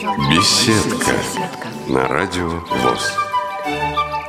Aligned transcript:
Беседка 0.00 1.12
на 1.86 2.08
радио 2.08 2.48
ВОЗ. 2.48 3.12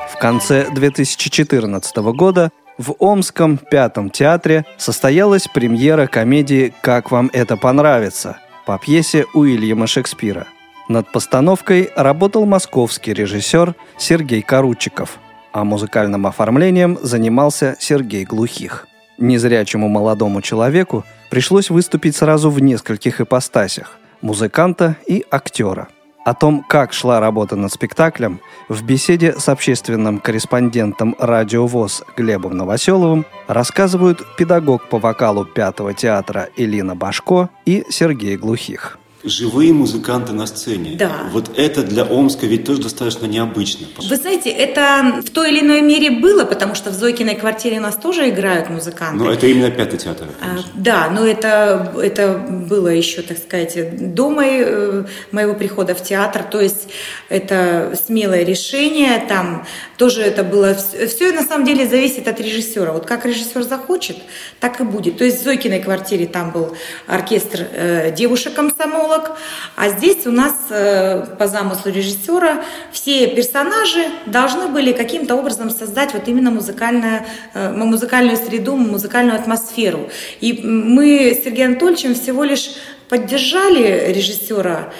В 0.09 0.19
конце 0.19 0.69
2014 0.69 1.95
года 2.13 2.51
в 2.77 2.93
Омском 2.99 3.57
Пятом 3.57 4.09
театре 4.09 4.65
состоялась 4.77 5.47
премьера 5.47 6.07
комедии 6.07 6.73
«Как 6.81 7.09
вам 7.09 7.29
это 7.31 7.55
понравится» 7.55 8.37
по 8.65 8.77
пьесе 8.77 9.25
Уильяма 9.33 9.87
Шекспира. 9.87 10.45
Над 10.89 11.09
постановкой 11.09 11.89
работал 11.95 12.45
московский 12.45 13.13
режиссер 13.13 13.73
Сергей 13.97 14.41
Каручиков, 14.41 15.19
а 15.53 15.63
музыкальным 15.63 16.27
оформлением 16.27 16.97
занимался 17.01 17.77
Сергей 17.79 18.25
Глухих. 18.25 18.89
Незрячему 19.17 19.87
молодому 19.87 20.41
человеку 20.41 21.05
пришлось 21.29 21.69
выступить 21.69 22.17
сразу 22.17 22.49
в 22.49 22.59
нескольких 22.59 23.21
ипостасях– 23.21 23.97
музыканта 24.21 24.95
и 25.07 25.25
актера. 25.29 25.87
О 26.23 26.35
том, 26.35 26.63
как 26.67 26.93
шла 26.93 27.19
работа 27.19 27.55
над 27.55 27.71
спектаклем, 27.73 28.41
в 28.69 28.83
беседе 28.83 29.33
с 29.33 29.49
общественным 29.49 30.19
корреспондентом 30.19 31.15
«Радио 31.17 31.65
ВОЗ» 31.65 32.03
Глебом 32.15 32.55
Новоселовым 32.55 33.25
рассказывают 33.47 34.21
педагог 34.37 34.87
по 34.87 34.99
вокалу 34.99 35.45
Пятого 35.45 35.95
театра 35.95 36.49
Элина 36.55 36.95
Башко 36.95 37.49
и 37.65 37.85
Сергей 37.89 38.37
Глухих 38.37 39.00
живые 39.23 39.73
музыканты 39.73 40.33
на 40.33 40.47
сцене. 40.47 40.95
Да. 40.97 41.29
Вот 41.31 41.51
это 41.57 41.83
для 41.83 42.03
Омска 42.03 42.45
ведь 42.45 42.65
тоже 42.65 42.81
достаточно 42.81 43.25
необычно. 43.25 43.87
Вы 43.97 44.15
знаете, 44.15 44.49
это 44.49 45.21
в 45.25 45.29
той 45.29 45.51
или 45.51 45.61
иной 45.61 45.81
мере 45.81 46.11
было, 46.11 46.45
потому 46.45 46.75
что 46.75 46.89
в 46.89 46.93
Зойкиной 46.93 47.35
квартире 47.35 47.77
у 47.77 47.81
нас 47.81 47.95
тоже 47.95 48.29
играют 48.29 48.69
музыканты. 48.69 49.23
Но 49.23 49.31
это 49.31 49.47
именно 49.47 49.69
пятый 49.69 49.97
театр. 49.97 50.27
А, 50.41 50.59
да, 50.73 51.09
но 51.09 51.25
это, 51.25 51.93
это 52.01 52.37
было 52.37 52.87
еще, 52.87 53.21
так 53.21 53.37
сказать, 53.37 54.13
до 54.13 54.29
моей, 54.29 54.63
э, 54.65 55.03
моего 55.31 55.53
прихода 55.53 55.93
в 55.93 56.03
театр. 56.03 56.43
То 56.43 56.59
есть 56.59 56.87
это 57.29 57.93
смелое 58.05 58.43
решение, 58.43 59.23
там 59.27 59.65
тоже 59.97 60.21
это 60.21 60.43
было... 60.43 60.75
Все 60.75 61.31
на 61.31 61.43
самом 61.43 61.65
деле 61.65 61.87
зависит 61.87 62.27
от 62.27 62.39
режиссера. 62.39 62.91
Вот 62.91 63.05
как 63.05 63.25
режиссер 63.25 63.63
захочет, 63.63 64.17
так 64.59 64.79
и 64.81 64.83
будет. 64.83 65.17
То 65.17 65.25
есть 65.25 65.41
в 65.41 65.43
Зойкиной 65.43 65.81
квартире 65.81 66.25
там 66.25 66.51
был 66.51 66.75
оркестр 67.07 67.67
э, 67.71 68.11
девушек-комсомол, 68.11 69.10
психолог, 69.11 69.37
а 69.75 69.89
здесь 69.89 70.25
у 70.25 70.31
нас 70.31 70.53
э, 70.69 71.25
по 71.37 71.47
замыслу 71.47 71.91
режиссера 71.91 72.63
все 72.91 73.27
персонажи 73.27 74.05
должны 74.25 74.67
были 74.67 74.91
каким-то 74.93 75.35
образом 75.35 75.69
создать 75.69 76.13
вот 76.13 76.27
именно 76.27 76.51
музыкальную, 76.51 77.25
э, 77.53 77.71
музыкальную 77.71 78.37
среду, 78.37 78.75
музыкальную 78.75 79.39
атмосферу. 79.39 80.09
И 80.39 80.61
мы 80.63 81.31
с 81.33 81.43
Сергеем 81.43 81.71
Анатольевичем 81.71 82.15
всего 82.15 82.43
лишь 82.43 82.71
поддержали 83.09 84.11
режиссера 84.13 84.93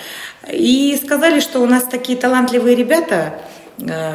и 0.52 1.00
сказали, 1.04 1.40
что 1.40 1.60
у 1.60 1.66
нас 1.66 1.84
такие 1.84 2.18
талантливые 2.18 2.76
ребята, 2.76 3.40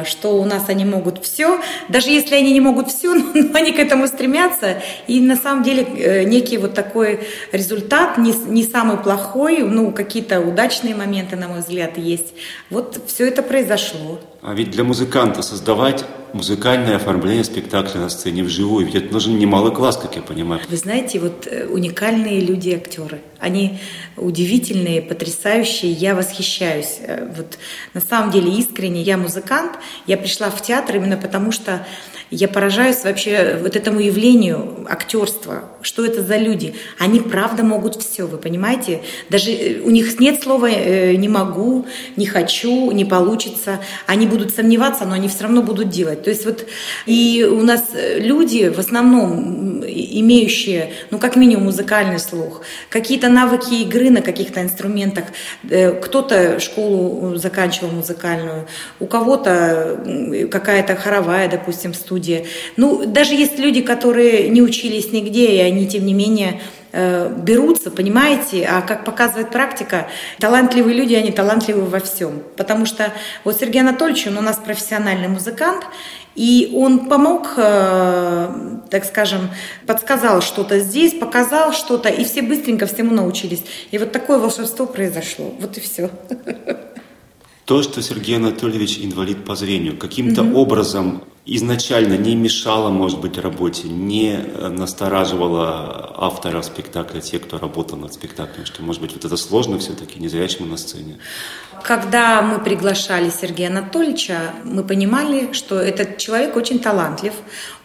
что 0.05 0.39
у 0.39 0.45
нас 0.45 0.69
они 0.69 0.85
могут 0.85 1.23
все, 1.23 1.59
даже 1.89 2.09
если 2.09 2.35
они 2.35 2.53
не 2.53 2.61
могут 2.61 2.89
все, 2.89 3.13
но 3.33 3.49
они 3.53 3.71
к 3.71 3.79
этому 3.79 4.07
стремятся. 4.07 4.81
И 5.07 5.19
на 5.19 5.35
самом 5.35 5.63
деле 5.63 5.83
э, 5.83 6.23
некий 6.23 6.57
вот 6.57 6.73
такой 6.73 7.27
результат, 7.51 8.17
не, 8.17 8.33
не 8.47 8.63
самый 8.63 8.97
плохой, 8.97 9.59
ну 9.59 9.91
какие-то 9.91 10.39
удачные 10.39 10.95
моменты, 10.95 11.35
на 11.35 11.47
мой 11.47 11.59
взгляд, 11.59 11.97
есть. 11.97 12.33
Вот 12.69 13.01
все 13.07 13.27
это 13.27 13.43
произошло. 13.43 14.19
А 14.41 14.53
ведь 14.53 14.71
для 14.71 14.83
музыканта 14.83 15.41
создавать 15.41 16.05
музыкальное 16.33 16.95
оформление 16.95 17.43
спектакля 17.43 17.99
на 17.99 18.09
сцене 18.09 18.43
вживую, 18.43 18.85
ведь 18.85 18.95
это 18.95 19.13
нужен 19.13 19.37
немалый 19.37 19.73
класс, 19.73 19.97
как 19.97 20.15
я 20.15 20.21
понимаю. 20.21 20.61
Вы 20.69 20.77
знаете, 20.77 21.19
вот 21.19 21.47
э, 21.47 21.67
уникальные 21.67 22.41
люди 22.41 22.71
актеры. 22.71 23.21
Они 23.39 23.79
удивительные, 24.15 25.01
потрясающие, 25.01 25.91
я 25.91 26.15
восхищаюсь. 26.15 26.97
Э, 27.01 27.31
вот 27.35 27.57
на 27.93 28.01
самом 28.01 28.31
деле 28.31 28.51
искренне, 28.51 29.01
я 29.01 29.17
музыкант, 29.17 29.73
я 30.05 30.17
пришла 30.17 30.49
в 30.49 30.61
театр 30.61 30.97
именно 30.97 31.17
потому, 31.17 31.51
что 31.51 31.85
я 32.29 32.47
поражаюсь 32.49 33.03
вообще 33.03 33.57
вот 33.61 33.75
этому 33.75 33.99
явлению 34.01 34.85
актерства. 34.89 35.63
Что 35.81 36.05
это 36.05 36.21
за 36.21 36.37
люди? 36.37 36.75
Они 36.99 37.21
правда 37.21 37.63
могут 37.63 38.01
все, 38.01 38.27
вы 38.27 38.37
понимаете? 38.37 39.01
Даже 39.29 39.51
э, 39.51 39.81
у 39.81 39.89
них 39.89 40.19
нет 40.19 40.41
слова 40.41 40.69
э, 40.69 41.15
«не 41.15 41.29
могу», 41.29 41.85
«не 42.17 42.25
хочу», 42.25 42.91
«не 42.91 43.05
получится». 43.05 43.79
Они 44.07 44.27
будут 44.27 44.53
сомневаться, 44.53 45.05
но 45.05 45.13
они 45.13 45.29
все 45.29 45.43
равно 45.43 45.61
будут 45.61 45.89
делать. 45.89 46.16
То 46.23 46.29
есть 46.29 46.45
вот 46.45 46.65
и 47.05 47.47
у 47.49 47.61
нас 47.61 47.83
люди 48.17 48.69
в 48.69 48.79
основном 48.79 49.83
имеющие, 49.85 50.93
ну 51.11 51.19
как 51.19 51.35
минимум 51.35 51.65
музыкальный 51.65 52.19
слух, 52.19 52.61
какие-то 52.89 53.29
навыки 53.29 53.73
игры 53.81 54.09
на 54.09 54.21
каких-то 54.21 54.61
инструментах. 54.61 55.25
Э, 55.69 55.91
кто-то 55.91 56.59
школу 56.59 57.35
заканчивал 57.35 57.91
музыкальную, 57.91 58.67
у 58.99 59.07
кого-то 59.07 60.47
какая-то 60.51 60.95
хоровая, 60.95 61.49
допустим, 61.49 61.93
студия. 61.93 62.45
Ну, 62.75 63.05
даже 63.05 63.33
есть 63.33 63.59
люди, 63.59 63.81
которые 63.81 64.49
не 64.49 64.61
учились 64.61 65.11
нигде, 65.11 65.51
и 65.53 65.59
они, 65.59 65.87
тем 65.87 66.05
не 66.05 66.13
менее, 66.13 66.61
э, 66.91 67.33
берутся, 67.37 67.91
понимаете, 67.91 68.65
а 68.65 68.81
как 68.81 69.05
показывает 69.05 69.49
практика, 69.51 70.07
талантливые 70.39 70.95
люди, 70.95 71.13
они 71.13 71.31
талантливы 71.31 71.85
во 71.85 71.99
всем. 71.99 72.43
Потому 72.55 72.85
что 72.85 73.11
вот 73.43 73.59
Сергей 73.59 73.81
Анатольевич, 73.81 74.27
он 74.27 74.37
у 74.37 74.41
нас 74.41 74.57
профессиональный 74.57 75.27
музыкант, 75.27 75.85
и 76.35 76.71
он 76.75 77.07
помог, 77.09 77.53
э, 77.57 78.53
так 78.91 79.05
скажем, 79.05 79.49
подсказал 79.87 80.41
что-то 80.41 80.79
здесь, 80.79 81.13
показал 81.13 81.73
что-то, 81.73 82.09
и 82.09 82.23
все 82.23 82.41
быстренько 82.41 82.85
всему 82.85 83.13
научились. 83.13 83.63
И 83.91 83.97
вот 83.97 84.11
такое 84.11 84.37
волшебство 84.37 84.85
произошло. 84.85 85.53
Вот 85.59 85.77
и 85.77 85.81
все. 85.81 86.09
То, 87.67 87.83
что 87.83 88.01
Сергей 88.01 88.37
Анатольевич 88.37 88.97
инвалид 88.99 89.43
по 89.43 89.57
зрению, 89.57 89.97
каким-то 89.97 90.41
mm 90.41 90.53
образом 90.53 91.23
изначально 91.45 92.15
не 92.17 92.33
мешало, 92.33 92.89
может 92.91 93.19
быть, 93.19 93.37
работе, 93.37 93.89
не 93.89 94.37
э, 94.37 94.69
настораживало 94.69 96.13
автора 96.15 96.61
спектакля, 96.61 97.19
те, 97.19 97.39
кто 97.39 97.57
работал 97.57 97.97
над 97.97 98.13
спектаклем, 98.13 98.65
что, 98.65 98.83
может 98.83 99.01
быть, 99.01 99.11
вот 99.11 99.25
это 99.25 99.35
сложно 99.35 99.79
все-таки 99.79 100.17
незрячему 100.17 100.65
на 100.65 100.77
сцене? 100.77 101.17
Когда 101.83 102.41
мы 102.41 102.59
приглашали 102.59 103.29
Сергея 103.29 103.69
Анатольевича, 103.69 104.53
мы 104.63 104.85
понимали, 104.85 105.51
что 105.51 105.75
этот 105.77 106.17
человек 106.17 106.55
очень 106.55 106.79
талантлив, 106.79 107.33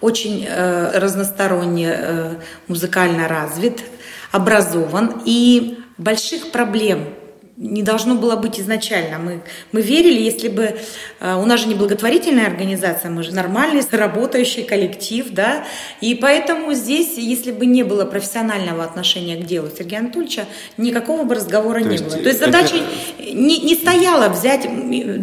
очень 0.00 0.46
э, 0.48 0.96
разносторонне 0.96 1.92
э, 1.92 2.34
музыкально 2.68 3.26
развит, 3.26 3.82
образован, 4.30 5.22
и 5.24 5.78
больших 5.98 6.52
проблем 6.52 7.08
не 7.56 7.82
должно 7.82 8.14
было 8.14 8.36
быть 8.36 8.58
изначально. 8.58 9.18
Мы, 9.18 9.42
мы 9.72 9.82
верили, 9.82 10.20
если 10.20 10.48
бы 10.48 10.74
э, 11.20 11.34
у 11.36 11.44
нас 11.44 11.60
же 11.60 11.68
не 11.68 11.74
благотворительная 11.74 12.46
организация, 12.46 13.10
мы 13.10 13.22
же 13.22 13.32
нормальный 13.32 13.82
работающий 13.90 14.62
коллектив, 14.62 15.26
да, 15.30 15.64
и 16.00 16.14
поэтому 16.14 16.72
здесь, 16.72 17.18
если 17.18 17.52
бы 17.52 17.66
не 17.66 17.82
было 17.82 18.04
профессионального 18.04 18.84
отношения 18.84 19.36
к 19.36 19.46
делу 19.46 19.68
Сергея 19.76 20.00
Анатольевича, 20.00 20.46
никакого 20.76 21.24
бы 21.24 21.34
разговора 21.34 21.80
То 21.80 21.88
не 21.88 21.98
было. 21.98 22.10
То 22.10 22.28
есть 22.28 22.38
задача 22.40 22.76
это... 22.76 23.32
не, 23.32 23.58
не 23.58 23.74
стояла 23.74 24.28
взять, 24.28 24.66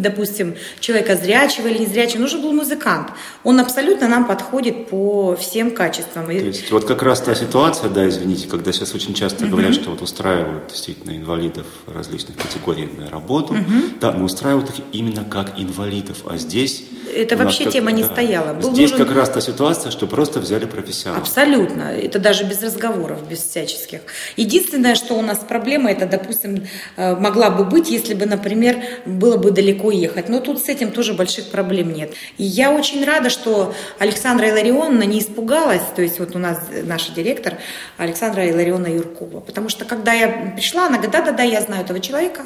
допустим, 0.00 0.54
человека 0.78 1.16
зрячего 1.16 1.66
или 1.66 1.78
незрячего, 1.78 2.20
нужен 2.20 2.42
был 2.42 2.52
музыкант. 2.52 3.08
Он 3.42 3.58
абсолютно 3.58 4.08
нам 4.08 4.26
подходит 4.26 4.88
по 4.88 5.36
всем 5.36 5.72
качествам. 5.72 6.26
То 6.26 6.32
есть 6.32 6.70
вот 6.70 6.84
как 6.84 7.02
раз 7.02 7.20
та 7.20 7.34
ситуация, 7.34 7.90
да, 7.90 8.08
извините, 8.08 8.46
когда 8.48 8.72
сейчас 8.72 8.94
очень 8.94 9.14
часто 9.14 9.46
говорят, 9.46 9.74
что 9.74 9.90
вот 9.90 10.00
устраивают 10.00 10.68
действительно 10.68 11.16
инвалидов 11.16 11.66
различных 11.86 12.29
различных 12.30 12.36
категорий 12.36 12.88
на 12.98 13.10
работу, 13.10 13.54
угу. 13.54 13.62
да, 14.00 14.12
но 14.12 14.24
устраивают 14.24 14.70
их 14.70 14.84
именно 14.92 15.24
как 15.24 15.58
инвалидов, 15.58 16.18
а 16.28 16.36
здесь... 16.36 16.84
Это 17.12 17.36
вообще 17.36 17.64
как, 17.64 17.72
тема 17.72 17.90
не 17.90 18.02
да, 18.02 18.10
стояла. 18.10 18.54
Был 18.54 18.72
здесь 18.72 18.92
нужен... 18.92 19.04
как 19.04 19.16
раз 19.16 19.30
та 19.30 19.40
ситуация, 19.40 19.90
что 19.90 20.06
просто 20.06 20.38
взяли 20.38 20.64
профессионала. 20.64 21.20
Абсолютно. 21.20 21.82
Это 21.82 22.20
даже 22.20 22.44
без 22.44 22.62
разговоров, 22.62 23.28
без 23.28 23.40
всяческих. 23.40 24.02
Единственное, 24.36 24.94
что 24.94 25.14
у 25.14 25.22
нас 25.22 25.38
проблема, 25.38 25.90
это, 25.90 26.06
допустим, 26.06 26.68
э, 26.96 27.16
могла 27.16 27.50
бы 27.50 27.64
быть, 27.64 27.90
если 27.90 28.14
бы, 28.14 28.26
например, 28.26 28.76
было 29.06 29.38
бы 29.38 29.50
далеко 29.50 29.90
ехать. 29.90 30.28
Но 30.28 30.38
тут 30.38 30.60
с 30.60 30.68
этим 30.68 30.92
тоже 30.92 31.14
больших 31.14 31.46
проблем 31.46 31.92
нет. 31.92 32.12
И 32.38 32.44
я 32.44 32.70
очень 32.70 33.04
рада, 33.04 33.28
что 33.28 33.74
Александра 33.98 34.48
Иларионовна 34.48 35.02
не 35.02 35.18
испугалась, 35.18 35.82
то 35.96 36.02
есть 36.02 36.20
вот 36.20 36.36
у 36.36 36.38
нас 36.38 36.60
наш 36.84 37.08
директор 37.08 37.54
Александра 37.98 38.48
Иларионовна 38.48 38.94
Юркова, 38.94 39.40
потому 39.40 39.68
что 39.68 39.84
когда 39.84 40.12
я 40.12 40.52
пришла, 40.54 40.86
она 40.86 40.98
говорит, 40.98 41.10
да-да-да, 41.10 41.42
я 41.42 41.60
знаю 41.60 41.82
этого 41.82 41.98
человека, 41.98 42.09
человека. 42.10 42.42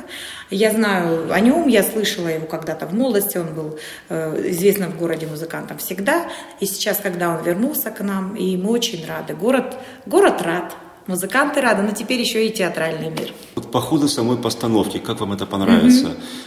Я 0.50 0.70
знаю 0.70 1.32
о 1.32 1.40
нем, 1.40 1.69
я 1.69 1.82
слышала 1.82 2.28
его 2.28 2.46
когда-то 2.46 2.87
в 2.87 2.94
молодости, 2.94 3.38
он 3.38 3.55
был 3.55 3.78
э, 4.08 4.50
известным 4.50 4.93
в 4.93 4.99
городе 4.99 5.26
музыкантом 5.26 5.78
всегда. 5.78 6.26
И 6.61 6.66
сейчас, 6.66 6.99
когда 6.99 7.31
он 7.31 7.43
вернулся 7.43 7.90
к 7.90 8.00
нам, 8.00 8.37
и 8.37 8.56
мы 8.56 8.70
очень 8.70 9.06
рады. 9.06 9.34
Город, 9.34 9.76
город 10.06 10.43
рад. 10.43 10.76
Музыканты 11.06 11.61
рады, 11.61 11.83
но 11.83 11.91
теперь 11.91 12.21
еще 12.21 12.47
и 12.47 12.51
театральный 12.51 13.11
мир. 13.11 13.33
Вот 13.56 13.71
по 13.71 13.81
ходу 13.81 14.09
самой 14.09 14.37
постановки, 14.37 14.99
как 14.99 15.21
вам 15.21 15.33
это 15.33 15.47
понравится? 15.47 16.06
Mm-hmm. 16.06 16.45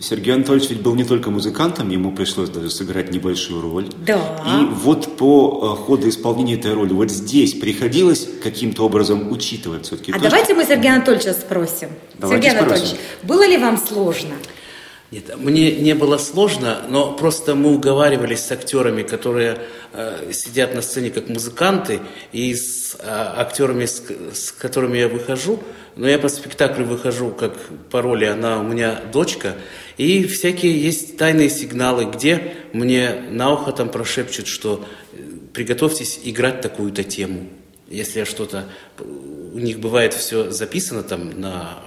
Сергей 0.00 0.34
Анатольевич 0.34 0.70
ведь 0.70 0.82
был 0.82 0.94
не 0.94 1.04
только 1.04 1.30
музыкантом, 1.30 1.90
ему 1.90 2.12
пришлось 2.12 2.48
даже 2.48 2.70
сыграть 2.70 3.10
небольшую 3.10 3.60
роль. 3.62 3.88
Да. 4.06 4.18
И 4.46 4.64
вот 4.74 5.16
по 5.16 5.76
э, 5.78 5.84
ходу 5.84 6.08
исполнения 6.08 6.54
этой 6.54 6.74
роли, 6.74 6.92
вот 6.92 7.10
здесь 7.10 7.54
приходилось 7.54 8.28
каким-то 8.42 8.84
образом 8.84 9.30
учитывать 9.32 9.86
все-таки. 9.86 10.12
А 10.12 10.18
давайте 10.18 10.52
что... 10.52 10.54
мы 10.56 10.64
Сергея 10.64 10.94
Анатольевича 10.94 11.32
спросим. 11.32 11.88
Давайте 12.18 12.48
Сергей 12.48 12.62
спросим. 12.62 12.84
Анатольевич, 12.84 13.00
было 13.22 13.46
ли 13.46 13.58
вам 13.58 13.78
сложно? 13.78 14.34
Нет, 15.12 15.36
мне 15.38 15.70
не 15.76 15.94
было 15.94 16.18
сложно, 16.18 16.82
но 16.88 17.12
просто 17.12 17.54
мы 17.54 17.72
уговаривались 17.72 18.40
с 18.40 18.50
актерами, 18.50 19.04
которые 19.04 19.58
э, 19.92 20.32
сидят 20.32 20.74
на 20.74 20.82
сцене 20.82 21.10
как 21.10 21.28
музыканты, 21.28 22.00
и 22.32 22.52
с 22.56 22.96
э, 22.96 22.98
актерами, 23.06 23.86
с, 23.86 24.02
с 24.34 24.50
которыми 24.50 24.98
я 24.98 25.08
выхожу, 25.08 25.62
но 25.94 26.08
я 26.08 26.18
по 26.18 26.28
спектаклю 26.28 26.86
выхожу 26.86 27.30
как 27.30 27.54
по 27.90 28.02
роли, 28.02 28.24
она 28.24 28.58
у 28.58 28.64
меня 28.64 29.00
дочка, 29.12 29.54
и 29.96 30.24
всякие 30.24 30.76
есть 30.82 31.16
тайные 31.16 31.50
сигналы, 31.50 32.06
где 32.06 32.54
мне 32.72 33.14
на 33.30 33.52
ухо 33.52 33.70
там 33.70 33.90
прошепчут, 33.90 34.48
что 34.48 34.84
э, 35.12 35.18
приготовьтесь 35.52 36.18
играть 36.24 36.60
такую-то 36.62 37.04
тему. 37.04 37.48
Если 37.88 38.18
я 38.18 38.26
что-то... 38.26 38.64
У 38.98 39.58
них 39.58 39.78
бывает 39.78 40.12
все 40.12 40.50
записано 40.50 41.04
там 41.04 41.40
на 41.40 41.78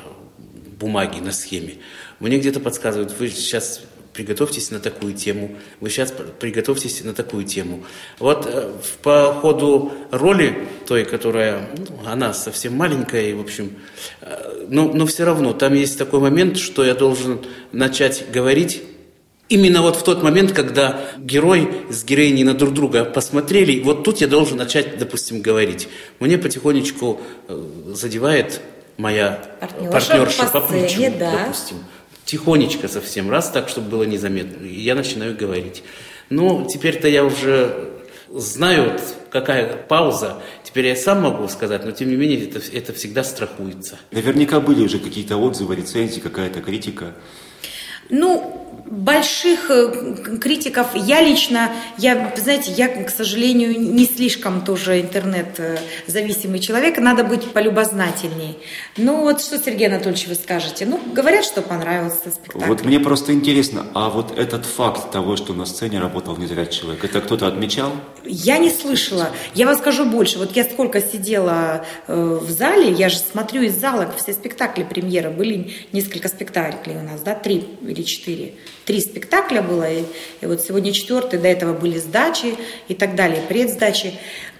бумаге, 0.79 1.21
на 1.21 1.33
схеме. 1.33 1.75
Мне 2.19 2.37
где-то 2.37 2.59
подсказывают, 2.59 3.13
вы 3.17 3.29
сейчас 3.29 3.81
приготовьтесь 4.13 4.71
на 4.71 4.79
такую 4.79 5.13
тему, 5.13 5.55
вы 5.79 5.89
сейчас 5.89 6.13
приготовьтесь 6.39 7.03
на 7.03 7.13
такую 7.13 7.45
тему. 7.45 7.83
Вот 8.17 8.45
э, 8.45 8.71
по 9.01 9.33
ходу 9.33 9.93
роли 10.11 10.67
той, 10.87 11.05
которая, 11.05 11.69
ну, 11.77 12.09
она 12.09 12.33
совсем 12.33 12.75
маленькая, 12.75 13.29
и, 13.29 13.33
в 13.33 13.41
общем, 13.41 13.75
э, 14.21 14.65
но, 14.67 14.91
но 14.91 15.05
все 15.05 15.23
равно 15.23 15.53
там 15.53 15.73
есть 15.73 15.97
такой 15.97 16.19
момент, 16.19 16.57
что 16.57 16.83
я 16.83 16.95
должен 16.95 17.39
начать 17.71 18.25
говорить 18.31 18.83
Именно 19.49 19.81
вот 19.81 19.95
в 19.95 20.03
тот 20.03 20.21
момент, 20.21 20.51
когда 20.51 21.01
герой 21.17 21.67
с 21.89 22.03
героиней 22.03 22.43
на 22.43 22.53
друг 22.53 22.71
друга 22.71 23.03
посмотрели, 23.03 23.81
вот 23.81 24.03
тут 24.03 24.21
я 24.21 24.27
должен 24.27 24.57
начать, 24.57 24.99
допустим, 24.99 25.41
говорить. 25.41 25.89
Мне 26.19 26.37
потихонечку 26.37 27.19
э, 27.47 27.63
задевает 27.87 28.61
моя 28.97 29.41
Партнерша 29.59 29.91
партнерша 29.91 30.43
по 30.45 30.61
по, 30.61 30.67
плечу, 30.67 31.11
да. 31.17 31.31
допустим. 31.31 31.77
Тихонечко 32.29 32.87
совсем, 32.87 33.31
раз 33.31 33.49
так, 33.49 33.69
чтобы 33.69 33.89
было 33.89 34.03
незаметно. 34.03 34.63
И 34.63 34.79
я 34.79 34.93
начинаю 34.93 35.35
говорить. 35.35 35.81
Ну, 36.29 36.67
теперь-то 36.69 37.07
я 37.07 37.25
уже 37.25 37.89
знаю, 38.29 38.91
вот 38.91 39.01
какая 39.31 39.75
пауза. 39.75 40.39
Теперь 40.63 40.85
я 40.85 40.95
сам 40.95 41.23
могу 41.23 41.47
сказать, 41.47 41.83
но 41.85 41.91
тем 41.91 42.07
не 42.11 42.15
менее 42.15 42.47
это, 42.47 42.61
это 42.71 42.93
всегда 42.93 43.23
страхуется. 43.23 43.97
Наверняка 44.11 44.59
были 44.59 44.83
уже 44.83 44.99
какие-то 44.99 45.37
отзывы, 45.37 45.75
рецензии, 45.75 46.19
какая-то 46.19 46.61
критика. 46.61 47.15
Ну, 48.11 48.68
больших 48.89 49.69
э, 49.69 50.37
критиков 50.41 50.95
я 50.95 51.21
лично, 51.21 51.71
я, 51.97 52.33
знаете, 52.37 52.71
я, 52.71 52.87
к 52.87 53.09
сожалению, 53.09 53.79
не 53.79 54.05
слишком 54.05 54.61
тоже 54.61 55.01
интернет-зависимый 55.01 56.59
человек, 56.59 56.97
надо 56.97 57.23
быть 57.23 57.51
полюбознательней. 57.51 58.57
Ну 58.97 59.21
вот 59.21 59.41
что, 59.41 59.57
Сергей 59.59 59.87
Анатольевич, 59.87 60.27
вы 60.27 60.35
скажете? 60.35 60.85
Ну, 60.85 60.99
говорят, 61.13 61.45
что 61.45 61.61
понравился 61.61 62.31
спектакль. 62.31 62.65
Вот 62.65 62.83
мне 62.83 62.99
просто 62.99 63.33
интересно, 63.33 63.85
а 63.93 64.09
вот 64.09 64.37
этот 64.37 64.65
факт 64.65 65.11
того, 65.11 65.35
что 65.35 65.53
на 65.53 65.65
сцене 65.65 65.99
работал 65.99 66.35
незрячий 66.37 66.81
человек, 66.81 67.03
это 67.05 67.21
кто-то 67.21 67.47
отмечал? 67.47 67.91
Я 68.23 68.57
не 68.57 68.69
слышала. 68.69 69.29
Я 69.53 69.65
вам 69.65 69.77
скажу 69.77 70.05
больше. 70.05 70.37
Вот 70.37 70.55
я 70.55 70.63
сколько 70.63 71.01
сидела 71.01 71.85
э, 72.07 72.39
в 72.41 72.49
зале, 72.49 72.91
я 72.91 73.09
же 73.09 73.17
смотрю 73.17 73.61
из 73.63 73.77
зала 73.79 74.11
все 74.17 74.33
спектакли 74.33 74.83
премьеры. 74.83 75.29
Были 75.29 75.73
несколько 75.91 76.27
спектаклей 76.27 76.97
у 76.97 77.03
нас, 77.03 77.21
да, 77.21 77.35
три 77.35 77.65
или 77.81 78.03
четыре. 78.03 78.53
Три 78.85 79.01
спектакля 79.01 79.61
было, 79.61 79.89
и, 79.91 80.03
и 80.41 80.45
вот 80.45 80.61
сегодня 80.61 80.91
четвертый, 80.91 81.39
до 81.39 81.47
этого 81.47 81.73
были 81.73 81.99
сдачи 81.99 82.55
и 82.87 82.95
так 82.95 83.15
далее, 83.15 83.43
предсдачи. 83.47 84.13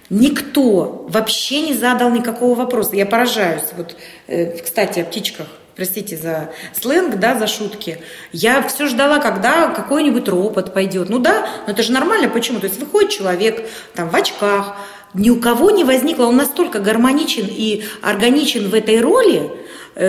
Никто 0.08 1.06
вообще 1.08 1.62
не 1.62 1.74
задал 1.74 2.10
никакого 2.10 2.56
вопроса. 2.56 2.96
Я 2.96 3.06
поражаюсь. 3.06 3.64
Вот, 3.76 3.96
э, 4.26 4.58
кстати, 4.58 5.00
о 5.00 5.04
птичках 5.04 5.46
простите 5.80 6.14
за 6.14 6.50
сленг, 6.78 7.18
да, 7.18 7.38
за 7.38 7.46
шутки. 7.46 8.00
Я 8.32 8.60
все 8.68 8.86
ждала, 8.86 9.18
когда 9.18 9.68
какой-нибудь 9.68 10.28
ропот 10.28 10.74
пойдет. 10.74 11.08
Ну 11.08 11.18
да, 11.18 11.48
но 11.66 11.72
это 11.72 11.82
же 11.82 11.90
нормально. 11.92 12.28
Почему? 12.28 12.60
То 12.60 12.66
есть 12.66 12.78
выходит 12.78 13.08
человек 13.08 13.66
там 13.94 14.10
в 14.10 14.14
очках, 14.14 14.76
ни 15.14 15.30
у 15.30 15.40
кого 15.40 15.70
не 15.70 15.84
возникло, 15.84 16.26
он 16.26 16.36
настолько 16.36 16.80
гармоничен 16.80 17.46
и 17.48 17.84
органичен 18.02 18.68
в 18.68 18.74
этой 18.74 19.00
роли, 19.00 19.50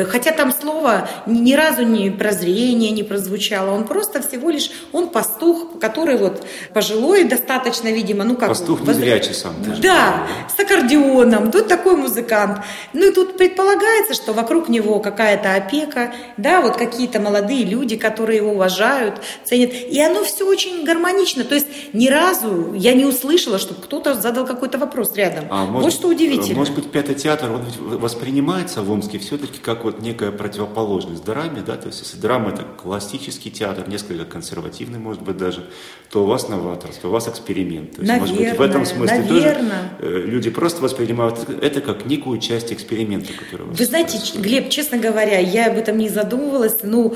хотя 0.10 0.32
там 0.32 0.52
слово 0.54 1.10
ни 1.26 1.54
разу 1.54 1.84
не 1.84 2.10
прозрение 2.10 2.92
не 2.92 3.04
прозвучало, 3.04 3.72
он 3.72 3.86
просто 3.86 4.22
всего 4.22 4.50
лишь, 4.50 4.72
он 4.92 5.10
пастух, 5.10 5.80
который 5.80 6.18
вот 6.18 6.46
пожилой 6.74 7.24
достаточно, 7.24 7.90
видимо, 7.90 8.24
ну 8.24 8.36
как... 8.36 8.50
Пастух 8.50 8.82
незрячий 8.82 9.34
сам. 9.34 9.54
Даже. 9.66 9.82
Да, 9.82 10.28
с 10.56 10.60
аккордеоном, 10.60 11.52
тут 11.52 11.68
такой 11.68 11.96
музыкант. 11.96 12.60
Ну 12.94 13.10
и 13.10 13.12
тут 13.14 13.38
предполагается, 13.38 14.14
что 14.14 14.34
вокруг 14.34 14.70
него 14.70 15.00
какая-то 15.00 15.56
опека, 15.56 16.14
да, 16.38 16.62
вот 16.62 16.78
какие-то 16.78 17.20
молодые 17.20 17.64
люди, 17.64 17.96
которые 17.96 18.38
его 18.38 18.52
уважают, 18.52 19.22
ценят. 19.44 19.72
И 19.74 20.00
оно 20.02 20.24
все 20.24 20.46
очень 20.46 20.86
гармонично. 20.86 21.44
То 21.44 21.56
есть 21.56 21.68
ни 21.94 22.08
разу 22.08 22.74
я 22.74 22.94
не 22.94 23.06
услышала, 23.06 23.60
чтобы 23.60 23.82
кто-то 23.82 24.14
задал 24.14 24.46
какой-то 24.46 24.78
вопрос 24.78 25.16
рядом. 25.16 25.46
А 25.50 25.66
вот 25.66 25.84
может, 25.84 26.00
что 26.00 26.08
удивительно. 26.08 26.60
Может 26.60 26.76
быть, 26.76 26.92
пятый 26.92 27.16
театр, 27.16 27.52
он 27.52 27.66
воспринимается 27.98 28.82
в 28.82 28.92
Омске 28.92 29.20
все-таки 29.20 29.60
как 29.60 29.81
как 29.82 29.94
вот 29.94 30.02
некая 30.02 30.32
противоположность 30.32 31.24
драме, 31.24 31.64
да, 31.66 31.76
то 31.76 31.88
есть 31.88 32.02
если 32.02 32.18
драма 32.18 32.52
это 32.52 32.64
классический 32.64 33.50
театр, 33.50 33.88
несколько 33.90 34.26
консервативный, 34.26 35.00
может 35.00 35.24
быть, 35.24 35.38
даже, 35.38 35.66
то 36.12 36.24
у 36.24 36.28
вас 36.28 36.48
новаторство, 36.50 37.08
у 37.08 37.12
вас 37.12 37.28
эксперимент. 37.28 37.96
То 37.96 38.02
есть, 38.02 38.08
наверное, 38.08 38.20
может 38.20 38.50
быть, 38.50 38.60
в 38.60 38.62
этом 38.62 38.86
смысле 38.86 39.18
наверное. 39.20 39.94
тоже 40.00 40.16
э, 40.16 40.24
люди 40.26 40.50
просто 40.50 40.82
воспринимают 40.82 41.50
это 41.62 41.82
как 41.82 42.06
некую 42.06 42.40
часть 42.40 42.72
эксперимента, 42.72 43.34
который 43.34 43.66
Вы 43.66 43.86
знаете, 43.86 44.18
происходит. 44.18 44.46
Глеб, 44.46 44.70
честно 44.70 44.98
говоря, 44.98 45.40
я 45.40 45.68
об 45.68 45.78
этом 45.78 45.98
не 45.98 46.10
задумывалась, 46.10 46.78
ну, 46.84 47.16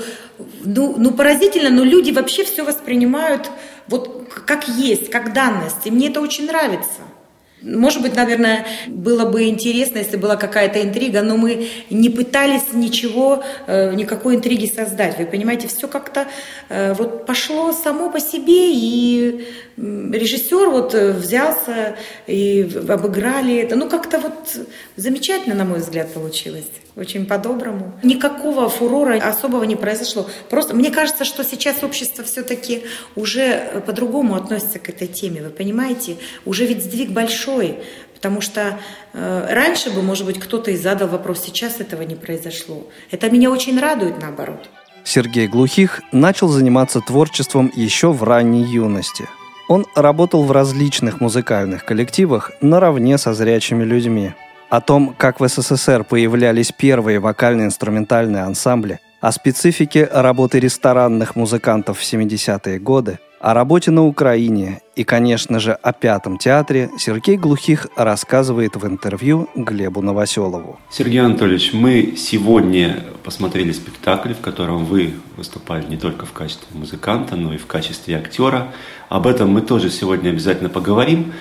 ну, 0.64 0.96
ну 0.98 1.12
поразительно, 1.12 1.70
но 1.70 1.84
люди 1.84 2.10
вообще 2.10 2.44
все 2.44 2.64
воспринимают 2.64 3.50
вот 3.86 4.28
как 4.44 4.66
есть, 4.68 5.10
как 5.10 5.32
данность, 5.32 5.86
и 5.86 5.90
мне 5.90 6.08
это 6.08 6.20
очень 6.20 6.46
нравится. 6.46 7.02
Может 7.62 8.02
быть, 8.02 8.14
наверное, 8.14 8.66
было 8.86 9.24
бы 9.24 9.44
интересно, 9.48 9.98
если 9.98 10.18
была 10.18 10.36
какая-то 10.36 10.82
интрига, 10.82 11.22
но 11.22 11.38
мы 11.38 11.68
не 11.88 12.10
пытались 12.10 12.74
ничего, 12.74 13.42
э, 13.66 13.94
никакой 13.94 14.36
интриги 14.36 14.66
создать. 14.66 15.18
Вы 15.18 15.24
понимаете, 15.24 15.66
все 15.68 15.88
как-то 15.88 16.26
э, 16.68 16.92
вот 16.92 17.24
пошло 17.24 17.72
само 17.72 18.10
по 18.10 18.20
себе, 18.20 18.72
и 18.72 19.46
режиссер 19.78 20.68
вот 20.68 20.94
э, 20.94 21.12
взялся 21.12 21.96
и 22.26 22.68
обыграли 22.88 23.56
это. 23.56 23.74
Ну, 23.74 23.88
как-то 23.88 24.18
вот 24.18 24.66
замечательно, 24.96 25.54
на 25.54 25.64
мой 25.64 25.78
взгляд, 25.78 26.12
получилось. 26.12 26.66
Очень 26.96 27.26
по-доброму. 27.26 27.92
Никакого 28.02 28.70
фурора 28.70 29.18
особого 29.18 29.64
не 29.64 29.76
произошло. 29.76 30.26
Просто 30.48 30.74
мне 30.74 30.90
кажется, 30.90 31.26
что 31.26 31.44
сейчас 31.44 31.84
общество 31.84 32.24
все-таки 32.24 32.84
уже 33.14 33.82
по-другому 33.84 34.34
относится 34.34 34.78
к 34.78 34.88
этой 34.88 35.06
теме. 35.06 35.42
Вы 35.42 35.50
понимаете? 35.50 36.16
Уже 36.46 36.64
ведь 36.64 36.82
сдвиг 36.82 37.10
большой. 37.10 37.80
Потому 38.14 38.40
что 38.40 38.78
э, 39.12 39.46
раньше 39.50 39.90
бы, 39.90 40.00
может 40.00 40.24
быть, 40.24 40.40
кто-то 40.40 40.70
и 40.70 40.76
задал 40.78 41.08
вопрос, 41.08 41.42
сейчас 41.44 41.80
этого 41.80 42.00
не 42.00 42.14
произошло. 42.14 42.86
Это 43.10 43.28
меня 43.28 43.50
очень 43.50 43.78
радует, 43.78 44.18
наоборот. 44.18 44.70
Сергей 45.04 45.48
Глухих 45.48 46.00
начал 46.12 46.48
заниматься 46.48 47.00
творчеством 47.00 47.70
еще 47.76 48.10
в 48.10 48.22
ранней 48.22 48.64
юности. 48.64 49.28
Он 49.68 49.84
работал 49.94 50.44
в 50.44 50.50
различных 50.50 51.20
музыкальных 51.20 51.84
коллективах 51.84 52.52
наравне 52.62 53.18
со 53.18 53.34
зрячими 53.34 53.84
людьми– 53.84 54.32
о 54.68 54.80
том, 54.80 55.14
как 55.16 55.40
в 55.40 55.48
СССР 55.48 56.04
появлялись 56.04 56.72
первые 56.72 57.20
вокально-инструментальные 57.20 58.42
ансамбли, 58.42 59.00
о 59.20 59.32
специфике 59.32 60.08
работы 60.12 60.60
ресторанных 60.60 61.36
музыкантов 61.36 61.98
в 61.98 62.02
70-е 62.02 62.78
годы, 62.78 63.18
о 63.40 63.54
работе 63.54 63.90
на 63.90 64.04
Украине 64.04 64.80
и, 64.94 65.04
конечно 65.04 65.60
же, 65.60 65.72
о 65.72 65.92
Пятом 65.92 66.38
театре 66.38 66.90
Сергей 66.98 67.36
Глухих 67.36 67.86
рассказывает 67.96 68.76
в 68.76 68.86
интервью 68.86 69.48
Глебу 69.54 70.02
Новоселову. 70.02 70.78
Сергей 70.90 71.20
Анатольевич, 71.20 71.72
мы 71.72 72.14
сегодня 72.16 73.04
посмотрели 73.22 73.72
спектакль, 73.72 74.32
в 74.32 74.40
котором 74.40 74.84
вы 74.84 75.14
выступали 75.36 75.86
не 75.86 75.96
только 75.96 76.26
в 76.26 76.32
качестве 76.32 76.68
музыканта, 76.72 77.36
но 77.36 77.52
и 77.52 77.56
в 77.56 77.66
качестве 77.66 78.16
актера. 78.16 78.72
Об 79.08 79.26
этом 79.26 79.50
мы 79.50 79.60
тоже 79.60 79.90
сегодня 79.90 80.30
обязательно 80.30 80.68
поговорим. 80.68 81.32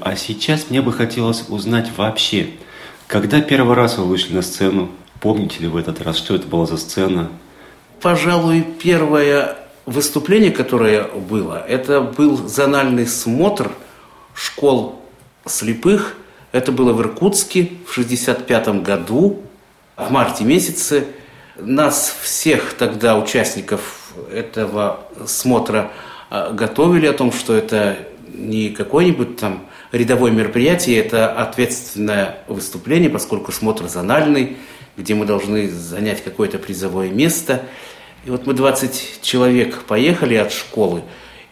А 0.00 0.16
сейчас 0.16 0.70
мне 0.70 0.82
бы 0.82 0.92
хотелось 0.92 1.44
узнать 1.48 1.90
вообще, 1.96 2.48
когда 3.14 3.40
первый 3.40 3.76
раз 3.76 3.96
вы 3.96 4.06
вышли 4.06 4.34
на 4.34 4.42
сцену? 4.42 4.90
Помните 5.20 5.60
ли 5.60 5.68
в 5.68 5.76
этот 5.76 6.02
раз, 6.02 6.16
что 6.16 6.34
это 6.34 6.48
была 6.48 6.66
за 6.66 6.76
сцена? 6.76 7.30
Пожалуй, 8.00 8.66
первое 8.82 9.56
выступление, 9.86 10.50
которое 10.50 11.04
было, 11.04 11.64
это 11.64 12.00
был 12.00 12.36
зональный 12.48 13.06
смотр 13.06 13.70
школ 14.34 15.00
слепых 15.46 16.16
Это 16.50 16.72
было 16.72 16.92
в 16.92 17.00
Иркутске 17.02 17.70
в 17.86 17.92
65 17.92 18.82
году, 18.82 19.42
в 19.96 20.10
марте 20.10 20.42
месяце. 20.42 21.06
Нас 21.54 22.16
всех 22.20 22.74
тогда, 22.74 23.16
участников 23.16 24.12
этого 24.32 25.06
смотра, 25.24 25.92
а, 26.30 26.50
готовили 26.50 27.06
о 27.06 27.12
том, 27.12 27.30
что 27.30 27.54
это 27.54 27.96
не 28.26 28.70
какое-нибудь 28.70 29.36
там 29.36 29.66
рядовое 29.94 30.32
мероприятие, 30.32 30.98
это 30.98 31.30
ответственное 31.30 32.38
выступление, 32.48 33.08
поскольку 33.08 33.52
смотр 33.52 33.88
зональный, 33.88 34.56
где 34.96 35.14
мы 35.14 35.24
должны 35.24 35.70
занять 35.70 36.22
какое-то 36.22 36.58
призовое 36.58 37.10
место. 37.10 37.62
И 38.24 38.30
вот 38.30 38.46
мы 38.46 38.54
20 38.54 39.20
человек 39.22 39.82
поехали 39.84 40.34
от 40.34 40.52
школы, 40.52 41.02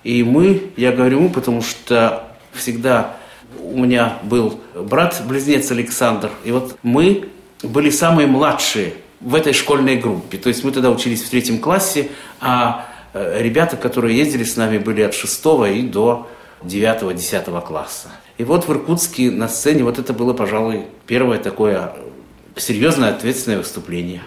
и 0.02 0.24
мы, 0.24 0.70
я 0.76 0.90
говорю 0.90 1.20
мы, 1.20 1.28
потому 1.28 1.62
что 1.62 2.28
всегда 2.52 3.16
у 3.60 3.78
меня 3.78 4.18
был 4.24 4.60
брат-близнец 4.74 5.70
Александр, 5.70 6.30
и 6.44 6.50
вот 6.50 6.76
мы 6.82 7.28
были 7.62 7.90
самые 7.90 8.26
младшие 8.26 8.94
в 9.20 9.36
этой 9.36 9.52
школьной 9.52 9.96
группе. 9.96 10.36
То 10.36 10.48
есть 10.48 10.64
мы 10.64 10.72
тогда 10.72 10.90
учились 10.90 11.22
в 11.22 11.30
третьем 11.30 11.60
классе, 11.60 12.08
а 12.40 12.88
э, 13.12 13.40
ребята, 13.40 13.76
которые 13.76 14.16
ездили 14.16 14.42
с 14.42 14.56
нами, 14.56 14.78
были 14.78 15.02
от 15.02 15.14
шестого 15.14 15.70
и 15.70 15.82
до 15.82 16.28
девятого-десятого 16.64 17.60
класса. 17.60 18.08
И 18.38 18.44
вот 18.44 18.66
в 18.66 18.70
Иркутске 18.70 19.30
на 19.30 19.48
сцене 19.48 19.84
вот 19.84 19.98
это 19.98 20.12
было, 20.12 20.32
пожалуй, 20.32 20.86
первое 21.06 21.38
такое 21.38 21.92
серьезное 22.56 23.10
ответственное 23.10 23.58
выступление. 23.58 24.22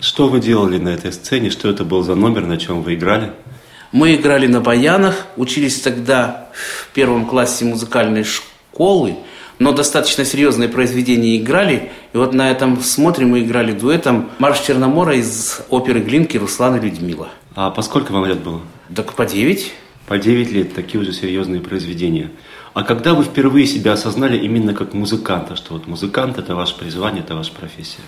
Что 0.00 0.28
вы 0.28 0.40
делали 0.40 0.78
на 0.78 0.90
этой 0.90 1.12
сцене? 1.12 1.50
Что 1.50 1.68
это 1.68 1.84
был 1.84 2.02
за 2.02 2.14
номер, 2.14 2.46
на 2.46 2.56
чем 2.56 2.82
вы 2.82 2.94
играли? 2.94 3.32
Мы 3.92 4.14
играли 4.14 4.46
на 4.46 4.60
баянах, 4.60 5.26
учились 5.36 5.80
тогда 5.80 6.48
в 6.52 6.92
первом 6.94 7.26
классе 7.26 7.64
музыкальной 7.64 8.24
школы, 8.24 9.16
но 9.58 9.72
достаточно 9.72 10.24
серьезные 10.24 10.68
произведения 10.68 11.36
играли. 11.36 11.90
И 12.12 12.16
вот 12.16 12.32
на 12.32 12.50
этом 12.50 12.80
смотре 12.80 13.26
мы 13.26 13.40
играли 13.40 13.72
дуэтом 13.72 14.30
«Марш 14.38 14.60
Черномора» 14.60 15.16
из 15.16 15.60
оперы 15.68 16.00
Глинки 16.00 16.38
«Руслан 16.38 16.76
и 16.76 16.80
Людмила». 16.80 17.28
А 17.54 17.70
по 17.70 17.82
сколько 17.82 18.12
вам 18.12 18.24
лет 18.26 18.38
было? 18.38 18.60
Так 18.94 19.14
по 19.14 19.26
девять. 19.26 19.72
По 20.06 20.18
девять 20.18 20.50
лет, 20.50 20.74
такие 20.74 21.00
уже 21.00 21.12
серьезные 21.12 21.60
произведения. 21.60 22.30
А 22.72 22.84
когда 22.84 23.14
вы 23.14 23.24
впервые 23.24 23.66
себя 23.66 23.92
осознали 23.94 24.38
именно 24.38 24.74
как 24.74 24.94
музыканта, 24.94 25.56
что 25.56 25.74
вот 25.74 25.88
музыкант– 25.88 26.38
это 26.38 26.54
ваше 26.54 26.76
призвание, 26.76 27.22
это 27.22 27.34
ваша 27.34 27.52
профессия? 27.52 28.02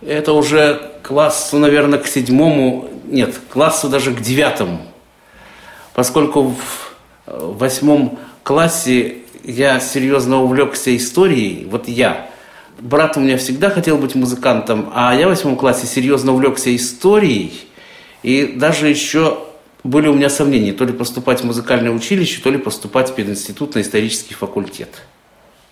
Это 0.00 0.32
уже 0.32 0.90
классу, 1.04 1.58
наверное, 1.58 2.00
к 2.00 2.08
седьмому, 2.08 2.90
нет, 3.04 3.40
классу 3.48 3.88
даже 3.88 4.12
к 4.12 4.20
девятому. 4.20 4.82
Поскольку 5.94 6.48
в 6.48 6.56
э, 7.26 7.38
восьмом 7.38 8.18
классе 8.42 9.18
я 9.44 9.78
серьезно 9.78 10.42
увлекся 10.42 10.96
историей, 10.96 11.68
вот 11.70 11.86
я, 11.86 12.28
брат 12.80 13.16
у 13.16 13.20
меня 13.20 13.38
всегда 13.38 13.70
хотел 13.70 13.98
быть 13.98 14.16
музыкантом, 14.16 14.90
а 14.92 15.14
я 15.14 15.26
в 15.26 15.30
восьмом 15.30 15.54
классе 15.56 15.86
серьезно 15.86 16.32
увлекся 16.32 16.74
историей, 16.74 17.52
и 18.24 18.46
даже 18.46 18.88
еще 18.88 19.38
были 19.84 20.08
у 20.08 20.14
меня 20.14 20.30
сомнения, 20.30 20.72
то 20.72 20.84
ли 20.84 20.92
поступать 20.92 21.40
в 21.40 21.44
музыкальное 21.44 21.90
училище, 21.90 22.40
то 22.42 22.50
ли 22.50 22.58
поступать 22.58 23.10
в 23.10 23.14
пединститут 23.14 23.74
на 23.74 23.80
исторический 23.80 24.34
факультет. 24.34 25.02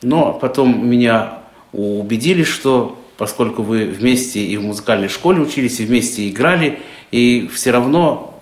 Но 0.02 0.32
потом 0.32 0.88
меня 0.88 1.40
убедили, 1.72 2.42
что 2.42 2.98
поскольку 3.16 3.62
вы 3.62 3.84
вместе 3.84 4.44
и 4.44 4.56
в 4.56 4.62
музыкальной 4.62 5.08
школе 5.08 5.40
учились, 5.40 5.78
и 5.80 5.84
вместе 5.84 6.28
играли, 6.28 6.80
и 7.12 7.48
все 7.52 7.70
равно 7.70 8.40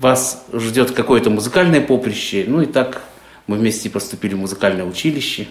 вас 0.00 0.46
ждет 0.52 0.92
какое-то 0.92 1.30
музыкальное 1.30 1.80
поприще. 1.80 2.44
Ну 2.46 2.62
и 2.62 2.66
так 2.66 3.02
мы 3.46 3.56
вместе 3.56 3.90
поступили 3.90 4.34
в 4.34 4.38
музыкальное 4.38 4.84
училище. 4.84 5.48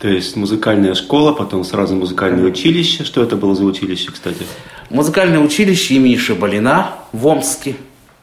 То 0.00 0.08
есть 0.08 0.34
музыкальная 0.34 0.94
школа, 0.94 1.32
потом 1.32 1.62
сразу 1.64 1.94
музыкальное 1.94 2.44
училище. 2.44 3.04
Что 3.04 3.22
это 3.22 3.36
было 3.36 3.54
за 3.54 3.64
училище, 3.64 4.10
кстати? 4.10 4.44
Музыкальное 4.90 5.38
училище 5.38 5.94
имени 5.94 6.16
Шабалина 6.16 6.94
в 7.12 7.26
Омске. 7.26 7.76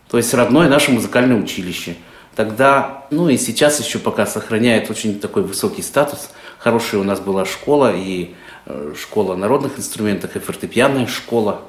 То 0.10 0.18
есть 0.18 0.34
родное 0.34 0.68
наше 0.68 0.92
музыкальное 0.92 1.38
училище. 1.38 1.96
Тогда, 2.36 3.06
ну 3.12 3.30
и 3.30 3.38
сейчас 3.38 3.80
еще 3.80 4.00
пока 4.00 4.26
сохраняет 4.26 4.90
очень 4.90 5.20
такой 5.20 5.44
высокий 5.44 5.82
статус. 5.82 6.30
Хорошая 6.58 7.02
у 7.02 7.04
нас 7.04 7.20
была 7.20 7.46
школа, 7.46 7.94
и 7.96 8.34
э, 8.66 8.94
школа 9.00 9.36
народных 9.36 9.78
инструментов, 9.78 10.36
и 10.36 10.40
фортепианная 10.40 11.06
школа. 11.06 11.62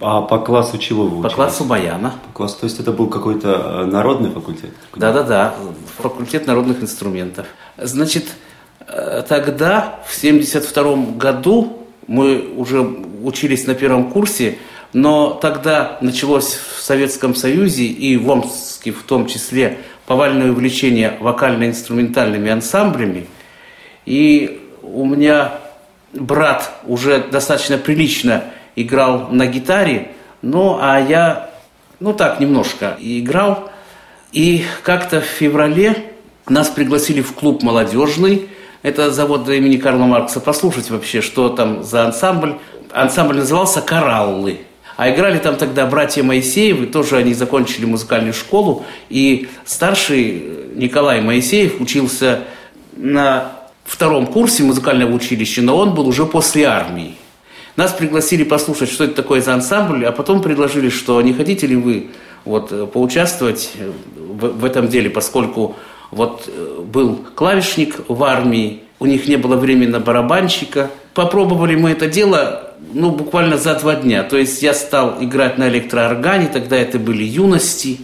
А 0.00 0.22
по 0.22 0.38
классу 0.38 0.78
чего 0.78 1.04
вы 1.04 1.18
учились? 1.18 1.30
По 1.30 1.36
классу 1.36 1.64
баяна. 1.64 2.14
По 2.28 2.32
классу, 2.32 2.60
то 2.60 2.64
есть 2.64 2.80
это 2.80 2.92
был 2.92 3.08
какой-то 3.08 3.50
э, 3.50 3.84
народный 3.84 4.30
факультет? 4.30 4.70
Да-да-да, 4.94 5.54
факультет 5.98 6.46
народных 6.46 6.82
инструментов. 6.82 7.46
Значит, 7.76 8.26
э, 8.86 9.22
тогда, 9.28 10.00
в 10.06 10.16
1972 10.16 11.16
году, 11.16 11.86
мы 12.06 12.52
уже 12.56 12.80
учились 12.80 13.66
на 13.66 13.74
первом 13.74 14.10
курсе, 14.10 14.58
но 14.92 15.30
тогда 15.30 15.96
началось 16.00 16.54
в 16.54 16.82
Советском 16.82 17.34
Союзе 17.34 17.84
и 17.84 18.16
в 18.16 18.28
Омске 18.28 18.92
в 18.92 19.02
том 19.02 19.26
числе 19.26 19.78
повальное 20.06 20.50
увлечение 20.50 21.16
вокально-инструментальными 21.20 22.50
ансамблями. 22.50 23.26
И 24.04 24.60
у 24.82 25.04
меня 25.06 25.54
брат 26.12 26.72
уже 26.84 27.22
достаточно 27.22 27.78
прилично 27.78 28.44
играл 28.76 29.28
на 29.30 29.46
гитаре, 29.46 30.12
ну, 30.42 30.78
а 30.80 30.98
я, 30.98 31.50
ну, 32.00 32.12
так, 32.12 32.40
немножко 32.40 32.96
играл. 33.00 33.70
И 34.32 34.64
как-то 34.82 35.20
в 35.20 35.24
феврале 35.24 36.12
нас 36.48 36.68
пригласили 36.68 37.20
в 37.20 37.32
клуб 37.34 37.62
молодежный, 37.62 38.48
это 38.82 39.12
завод 39.12 39.48
имени 39.48 39.76
Карла 39.76 40.04
Маркса, 40.04 40.40
послушать 40.40 40.90
вообще, 40.90 41.20
что 41.20 41.48
там 41.50 41.84
за 41.84 42.04
ансамбль. 42.04 42.56
Ансамбль 42.92 43.36
назывался 43.36 43.80
«Кораллы». 43.80 44.60
А 45.02 45.10
играли 45.10 45.38
там 45.38 45.56
тогда 45.56 45.84
братья 45.86 46.22
Моисеевы, 46.22 46.86
тоже 46.86 47.16
они 47.16 47.34
закончили 47.34 47.86
музыкальную 47.86 48.32
школу. 48.32 48.84
И 49.08 49.48
старший 49.64 50.44
Николай 50.76 51.20
Моисеев 51.20 51.80
учился 51.80 52.44
на 52.96 53.50
втором 53.82 54.28
курсе 54.28 54.62
музыкального 54.62 55.12
училища, 55.12 55.60
но 55.60 55.76
он 55.76 55.96
был 55.96 56.06
уже 56.06 56.24
после 56.24 56.66
армии. 56.66 57.16
Нас 57.74 57.90
пригласили 57.90 58.44
послушать, 58.44 58.92
что 58.92 59.02
это 59.02 59.14
такое 59.14 59.40
за 59.40 59.54
ансамбль, 59.54 60.06
а 60.06 60.12
потом 60.12 60.40
предложили, 60.40 60.88
что 60.88 61.20
не 61.20 61.32
хотите 61.32 61.66
ли 61.66 61.74
вы 61.74 62.10
вот, 62.44 62.70
э, 62.70 62.86
поучаствовать 62.86 63.72
э, 63.80 63.90
в, 64.14 64.60
в 64.60 64.64
этом 64.64 64.86
деле, 64.86 65.10
поскольку 65.10 65.74
вот 66.12 66.44
э, 66.46 66.80
был 66.80 67.16
клавишник 67.34 67.96
в 68.06 68.22
армии, 68.22 68.82
у 69.00 69.06
них 69.06 69.26
не 69.26 69.34
было 69.34 69.56
времени 69.56 69.88
на 69.88 69.98
барабанщика. 69.98 70.92
Попробовали 71.14 71.76
мы 71.76 71.90
это 71.90 72.06
дело, 72.06 72.70
ну, 72.92 73.10
буквально 73.10 73.58
за 73.58 73.74
два 73.74 73.94
дня. 73.96 74.22
То 74.22 74.36
есть 74.38 74.62
я 74.62 74.72
стал 74.72 75.16
играть 75.20 75.58
на 75.58 75.68
электрооргане, 75.68 76.48
тогда 76.48 76.76
это 76.76 76.98
были 76.98 77.22
юности, 77.22 78.00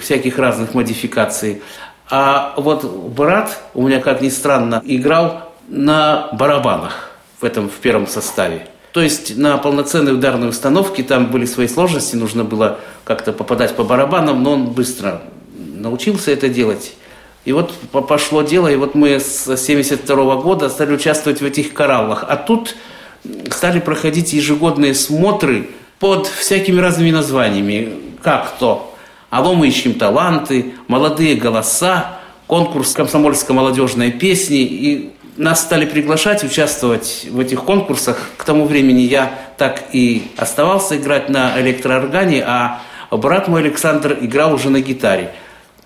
всяких 0.00 0.38
разных 0.38 0.74
модификаций. 0.74 1.62
А 2.08 2.54
вот 2.56 2.84
брат, 2.84 3.60
у 3.74 3.86
меня, 3.86 4.00
как 4.00 4.20
ни 4.20 4.28
странно, 4.28 4.80
играл 4.84 5.52
на 5.68 6.28
барабанах 6.32 7.10
в 7.40 7.44
этом, 7.44 7.68
в 7.68 7.74
первом 7.74 8.06
составе. 8.06 8.68
То 8.92 9.02
есть 9.02 9.36
на 9.36 9.58
полноценной 9.58 10.14
ударной 10.14 10.48
установке 10.48 11.02
там 11.02 11.26
были 11.26 11.44
свои 11.44 11.68
сложности, 11.68 12.16
нужно 12.16 12.44
было 12.44 12.78
как-то 13.04 13.32
попадать 13.32 13.74
по 13.74 13.84
барабанам, 13.84 14.42
но 14.42 14.52
он 14.52 14.66
быстро 14.66 15.22
научился 15.58 16.30
это 16.30 16.48
делать. 16.48 16.94
И 17.46 17.52
вот 17.52 17.72
пошло 18.08 18.42
дело, 18.42 18.66
и 18.66 18.74
вот 18.74 18.96
мы 18.96 19.20
с 19.20 19.56
72 19.56 20.36
года 20.36 20.68
стали 20.68 20.92
участвовать 20.92 21.40
в 21.40 21.44
этих 21.44 21.72
кораллах. 21.72 22.24
А 22.28 22.36
тут 22.36 22.74
стали 23.50 23.78
проходить 23.78 24.32
ежегодные 24.32 24.94
смотры 24.94 25.70
под 26.00 26.26
всякими 26.26 26.80
разными 26.80 27.12
названиями. 27.12 27.92
Как 28.20 28.50
то 28.58 28.92
«Алло, 29.30 29.64
ищем 29.64 29.94
таланты», 29.94 30.74
«Молодые 30.88 31.36
голоса», 31.36 32.18
конкурс 32.48 32.92
комсомольско-молодежной 32.96 34.10
песни. 34.10 34.62
И 34.62 35.12
нас 35.36 35.60
стали 35.60 35.86
приглашать 35.86 36.42
участвовать 36.42 37.28
в 37.30 37.38
этих 37.38 37.62
конкурсах. 37.62 38.18
К 38.36 38.42
тому 38.42 38.66
времени 38.66 39.02
я 39.02 39.32
так 39.56 39.84
и 39.92 40.32
оставался 40.36 40.96
играть 40.96 41.28
на 41.28 41.60
электрооргане, 41.60 42.42
а 42.44 42.82
брат 43.12 43.46
мой 43.46 43.60
Александр 43.60 44.18
играл 44.20 44.52
уже 44.52 44.68
на 44.68 44.80
гитаре. 44.80 45.32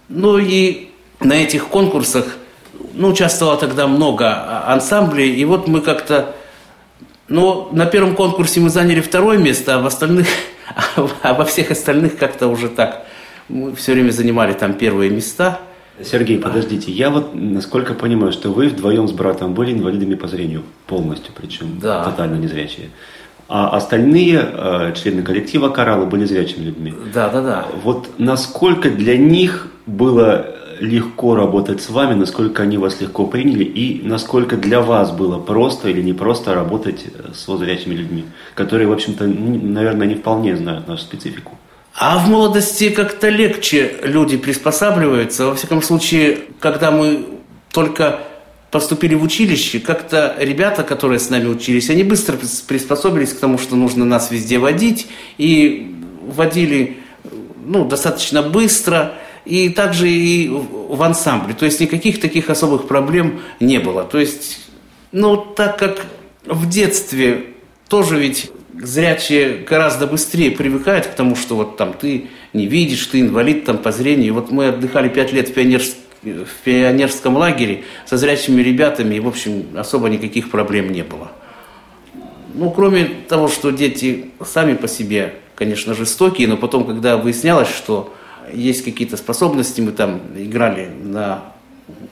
Ну 0.08 0.38
и 0.38 0.89
на 1.20 1.34
этих 1.34 1.68
конкурсах 1.68 2.26
ну, 2.94 3.08
участвовало 3.08 3.56
тогда 3.56 3.86
много 3.86 4.66
ансамблей, 4.66 5.34
и 5.34 5.44
вот 5.44 5.68
мы 5.68 5.80
как-то... 5.80 6.34
Ну, 7.28 7.68
на 7.70 7.86
первом 7.86 8.16
конкурсе 8.16 8.60
мы 8.60 8.70
заняли 8.70 9.00
второе 9.00 9.38
место, 9.38 9.76
а 9.76 9.78
в 9.80 9.86
остальных, 9.86 10.26
а 11.22 11.34
во 11.34 11.44
всех 11.44 11.70
остальных 11.70 12.16
как-то 12.16 12.48
уже 12.48 12.68
так. 12.68 13.06
Мы 13.48 13.74
все 13.76 13.92
время 13.92 14.10
занимали 14.10 14.52
там 14.52 14.74
первые 14.74 15.10
места– 15.10 15.60
Сергей, 16.04 16.38
подождите, 16.38 16.90
я 16.90 17.10
вот 17.10 17.34
насколько 17.34 17.94
понимаю, 17.94 18.32
что 18.32 18.50
вы 18.50 18.68
вдвоем 18.68 19.06
с 19.08 19.12
братом 19.12 19.54
были 19.54 19.72
инвалидами 19.72 20.14
по 20.14 20.28
зрению, 20.28 20.62
полностью 20.86 21.32
причем, 21.36 21.78
да. 21.80 22.04
тотально 22.04 22.36
незрячие. 22.36 22.90
А 23.48 23.76
остальные 23.76 24.40
э, 24.40 24.94
члены 24.94 25.22
коллектива 25.22 25.70
«Кораллы» 25.70 26.06
были 26.06 26.24
зрячими 26.24 26.66
людьми. 26.66 26.94
Да, 27.12 27.28
да, 27.28 27.42
да. 27.42 27.66
Вот 27.82 28.08
насколько 28.18 28.90
для 28.90 29.18
них 29.18 29.66
было 29.86 30.54
легко 30.80 31.34
работать 31.34 31.82
с 31.82 31.90
вами, 31.90 32.14
насколько 32.14 32.62
они 32.62 32.78
вас 32.78 33.00
легко 33.00 33.26
приняли 33.26 33.64
и 33.64 34.00
насколько 34.02 34.56
для 34.56 34.80
вас 34.80 35.10
было 35.12 35.38
просто 35.38 35.88
или 35.88 36.02
не 36.02 36.12
просто 36.12 36.54
работать 36.54 37.06
с 37.34 37.46
зрячими 37.46 37.94
людьми, 37.94 38.24
которые, 38.54 38.88
в 38.88 38.92
общем-то, 38.92 39.26
наверное, 39.26 40.06
не 40.06 40.14
вполне 40.14 40.56
знают 40.56 40.88
нашу 40.88 41.02
специфику. 41.02 41.58
А 41.94 42.18
в 42.18 42.28
молодости 42.28 42.88
как-то 42.88 43.28
легче 43.28 43.96
люди 44.02 44.36
приспосабливаются. 44.36 45.46
Во 45.46 45.54
всяком 45.54 45.82
случае, 45.82 46.38
когда 46.58 46.90
мы 46.90 47.26
только 47.72 48.20
поступили 48.70 49.14
в 49.14 49.22
училище, 49.22 49.80
как-то 49.80 50.34
ребята, 50.38 50.82
которые 50.82 51.18
с 51.18 51.28
нами 51.28 51.48
учились, 51.48 51.90
они 51.90 52.04
быстро 52.04 52.38
приспособились 52.68 53.32
к 53.32 53.38
тому, 53.38 53.58
что 53.58 53.76
нужно 53.76 54.04
нас 54.04 54.30
везде 54.30 54.58
водить, 54.58 55.08
и 55.36 55.94
водили 56.22 56.98
ну, 57.64 57.84
достаточно 57.84 58.42
быстро, 58.42 59.14
и 59.50 59.68
также 59.68 60.08
и 60.08 60.48
в 60.48 61.02
ансамбле. 61.02 61.54
То 61.54 61.64
есть 61.64 61.80
никаких 61.80 62.20
таких 62.20 62.50
особых 62.50 62.86
проблем 62.86 63.40
не 63.58 63.78
было. 63.78 64.04
То 64.04 64.20
есть, 64.20 64.60
ну, 65.10 65.36
так 65.36 65.76
как 65.76 66.06
в 66.46 66.68
детстве 66.68 67.46
тоже 67.88 68.18
ведь 68.18 68.52
зрячие 68.72 69.64
гораздо 69.68 70.06
быстрее 70.06 70.52
привыкают 70.52 71.06
к 71.06 71.14
тому, 71.14 71.34
что 71.34 71.56
вот 71.56 71.76
там 71.76 71.94
ты 71.94 72.28
не 72.52 72.66
видишь, 72.66 73.04
ты 73.06 73.20
инвалид 73.20 73.64
там 73.64 73.78
по 73.78 73.90
зрению. 73.90 74.34
Вот 74.34 74.52
мы 74.52 74.68
отдыхали 74.68 75.08
пять 75.08 75.32
лет 75.32 75.48
в 75.48 75.54
пионерском 75.54 75.98
в 76.22 76.64
пионерском 76.64 77.34
лагере 77.34 77.84
со 78.04 78.18
зрячими 78.18 78.60
ребятами, 78.60 79.14
и, 79.14 79.20
в 79.20 79.26
общем, 79.26 79.64
особо 79.74 80.10
никаких 80.10 80.50
проблем 80.50 80.92
не 80.92 81.02
было. 81.02 81.32
Ну, 82.52 82.70
кроме 82.70 83.06
того, 83.06 83.48
что 83.48 83.70
дети 83.70 84.26
сами 84.44 84.74
по 84.74 84.86
себе, 84.86 85.36
конечно, 85.54 85.94
жестокие, 85.94 86.46
но 86.46 86.58
потом, 86.58 86.84
когда 86.84 87.16
выяснялось, 87.16 87.68
что 87.68 88.12
есть 88.52 88.84
какие-то 88.84 89.16
способности, 89.16 89.80
мы 89.80 89.92
там 89.92 90.20
играли 90.36 90.90
на 91.02 91.44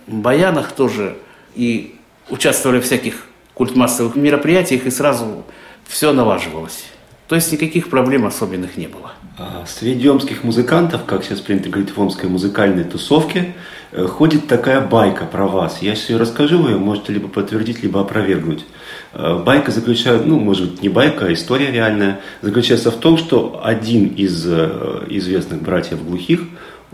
баянах 0.07 0.73
тоже 0.73 1.17
и 1.55 1.95
участвовали 2.29 2.81
в 2.81 2.85
всяких 2.85 3.27
культмассовых 3.55 4.17
мероприятиях, 4.17 4.87
и 4.87 4.91
сразу 4.91 5.45
все 5.87 6.13
налаживалось. 6.13 6.85
То 7.27 7.35
есть 7.35 7.53
никаких 7.53 7.91
проблем 7.91 8.27
особенных 8.27 8.77
не 8.77 8.87
было. 8.87 9.13
А 9.37 9.65
среди 9.67 10.09
омских 10.09 10.45
музыкантов, 10.45 11.05
как 11.05 11.25
сейчас 11.25 11.41
принято 11.41 11.69
говорить 11.69 11.95
в 11.95 12.01
омской 12.01 12.29
музыкальной 12.29 12.85
тусовке, 12.85 13.55
э, 13.93 14.07
ходит 14.07 14.49
такая 14.49 14.81
байка 14.81 15.27
про 15.27 15.47
вас. 15.47 15.83
Я 15.83 15.95
сейчас 15.95 16.11
ее 16.11 16.17
расскажу, 16.17 16.59
вы 16.59 16.79
можете 16.79 17.13
либо 17.13 17.29
подтвердить, 17.29 17.83
либо 17.83 18.01
опровергнуть. 18.01 18.65
Э, 19.13 19.43
байка 19.45 19.71
заключается, 19.71 20.27
ну, 20.27 20.39
может 20.39 20.71
быть, 20.71 20.83
не 20.83 20.89
байка, 20.89 21.27
а 21.27 21.33
история 21.33 21.71
реальная, 21.71 22.21
заключается 22.43 22.91
в 22.91 22.97
том, 22.97 23.19
что 23.19 23.61
один 23.63 24.07
из 24.09 24.45
э, 24.47 25.05
известных 25.09 25.63
братьев 25.63 26.05
глухих 26.05 26.43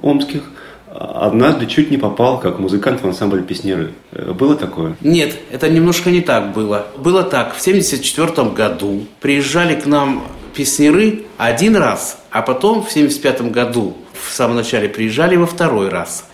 омских– 0.01 0.43
однажды 0.95 1.67
чуть 1.67 1.91
не 1.91 1.97
попал 1.97 2.39
как 2.39 2.59
музыкант 2.59 3.03
в 3.03 3.07
ансамбль 3.07 3.43
«Песнеры». 3.43 3.93
Э, 4.13 4.33
было 4.33 4.55
такое? 4.55 4.97
Нет, 5.01 5.35
это 5.51 5.69
немножко 5.69 6.11
не 6.11 6.21
так 6.21 6.53
было. 6.53 6.87
Было 6.97 7.23
так, 7.23 7.55
в 7.55 7.61
1974 7.61 8.51
году 8.51 9.07
приезжали 9.21 9.75
к 9.75 9.87
нам 9.87 10.25
«Песнеры» 10.55 11.25
один 11.37 11.77
раз, 11.77 12.23
а 12.31 12.43
потом 12.43 12.83
в 12.83 12.89
1975 12.89 13.51
году 13.51 13.97
в 14.13 14.33
самом 14.33 14.57
начале 14.57 14.89
приезжали 14.89 15.37
во 15.37 15.47
второй 15.47 15.89
раз. 15.89 16.29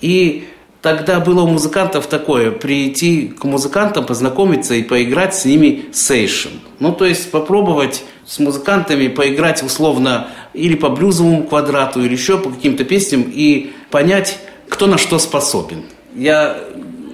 И 0.00 0.48
Тогда 0.82 1.20
было 1.20 1.42
у 1.42 1.46
музыкантов 1.46 2.06
такое, 2.06 2.50
прийти 2.50 3.28
к 3.28 3.44
музыкантам, 3.44 4.06
познакомиться 4.06 4.74
и 4.74 4.82
поиграть 4.82 5.34
с 5.34 5.44
ними 5.44 5.84
сейшн. 5.92 6.48
Ну, 6.78 6.92
то 6.92 7.04
есть 7.04 7.30
попробовать 7.30 8.02
с 8.26 8.38
музыкантами 8.38 9.08
поиграть 9.08 9.62
условно 9.62 10.28
или 10.54 10.74
по 10.74 10.88
блюзовому 10.88 11.44
квадрату, 11.44 12.02
или 12.02 12.12
еще 12.12 12.38
по 12.38 12.50
каким-то 12.50 12.84
песням 12.84 13.24
и 13.30 13.72
понять, 13.90 14.38
кто 14.70 14.86
на 14.86 14.96
что 14.96 15.18
способен. 15.18 15.82
Я, 16.14 16.56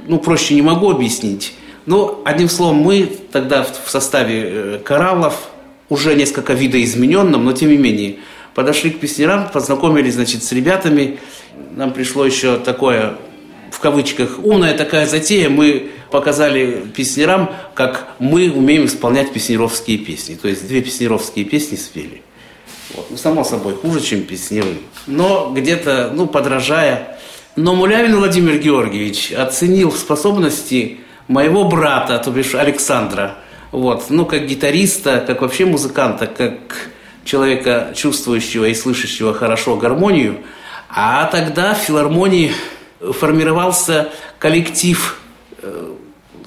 ну, 0.07 0.19
проще 0.19 0.55
не 0.55 0.63
могу 0.63 0.91
объяснить. 0.91 1.55
Но, 1.87 2.23
одним 2.25 2.49
словом, 2.49 2.77
мы 2.77 3.11
тогда 3.33 3.65
в 3.65 3.91
составе 3.91 4.43
э, 4.45 4.79
кораллов, 4.85 5.49
уже 5.89 6.15
несколько 6.15 6.53
видоизмененном, 6.53 7.45
но 7.45 7.53
тем 7.53 7.71
не 7.71 7.77
менее, 7.77 8.17
подошли 8.55 8.91
к 8.91 8.99
песнярам, 8.99 9.49
познакомились, 9.53 10.15
значит, 10.15 10.43
с 10.43 10.53
ребятами. 10.53 11.19
Нам 11.77 11.93
пришло 11.93 12.25
еще 12.25 12.59
такое 12.59 13.17
в 13.77 13.79
кавычках, 13.79 14.39
умная 14.43 14.75
такая 14.75 15.07
затея, 15.07 15.51
мы 15.51 15.91
показали 16.11 16.83
песнярам, 16.97 17.51
как 17.75 18.09
мы 18.19 18.51
умеем 18.51 18.87
исполнять 18.87 19.35
песнеровские 19.35 19.99
песни. 19.99 20.35
То 20.35 20.49
есть 20.49 20.67
две 20.67 20.81
песнеровские 20.81 21.45
песни 21.45 21.77
спели. 21.77 22.23
Вот. 22.95 23.09
Ну, 23.11 23.19
само 23.19 23.45
собой, 23.45 23.75
хуже, 23.75 24.01
чем 24.01 24.23
песнеры. 24.23 24.79
Но 25.07 25.53
где-то, 25.55 26.11
ну, 26.15 26.27
подражая. 26.27 27.19
Но 27.55 27.75
Мулявин 27.75 28.17
Владимир 28.17 28.57
Георгиевич 28.57 29.33
оценил 29.33 29.93
способности 29.93 31.01
моего 31.29 31.65
брата, 31.65 32.19
то 32.19 32.31
бишь 32.31 32.55
Александра. 32.55 33.37
Вот. 33.73 34.07
Ну, 34.09 34.25
как 34.25 34.47
гитариста, 34.47 35.23
как 35.27 35.43
вообще 35.43 35.67
музыканта, 35.67 36.27
как 36.27 36.89
человека, 37.27 37.93
чувствующего 37.95 38.65
и 38.65 38.75
слышащего 38.75 39.35
хорошо 39.35 39.77
гармонию. 39.77 40.39
А 40.89 41.27
тогда 41.27 41.75
в 41.75 41.79
филармонии 41.79 42.53
формировался 43.01 44.11
коллектив, 44.39 45.21
э, 45.63 45.95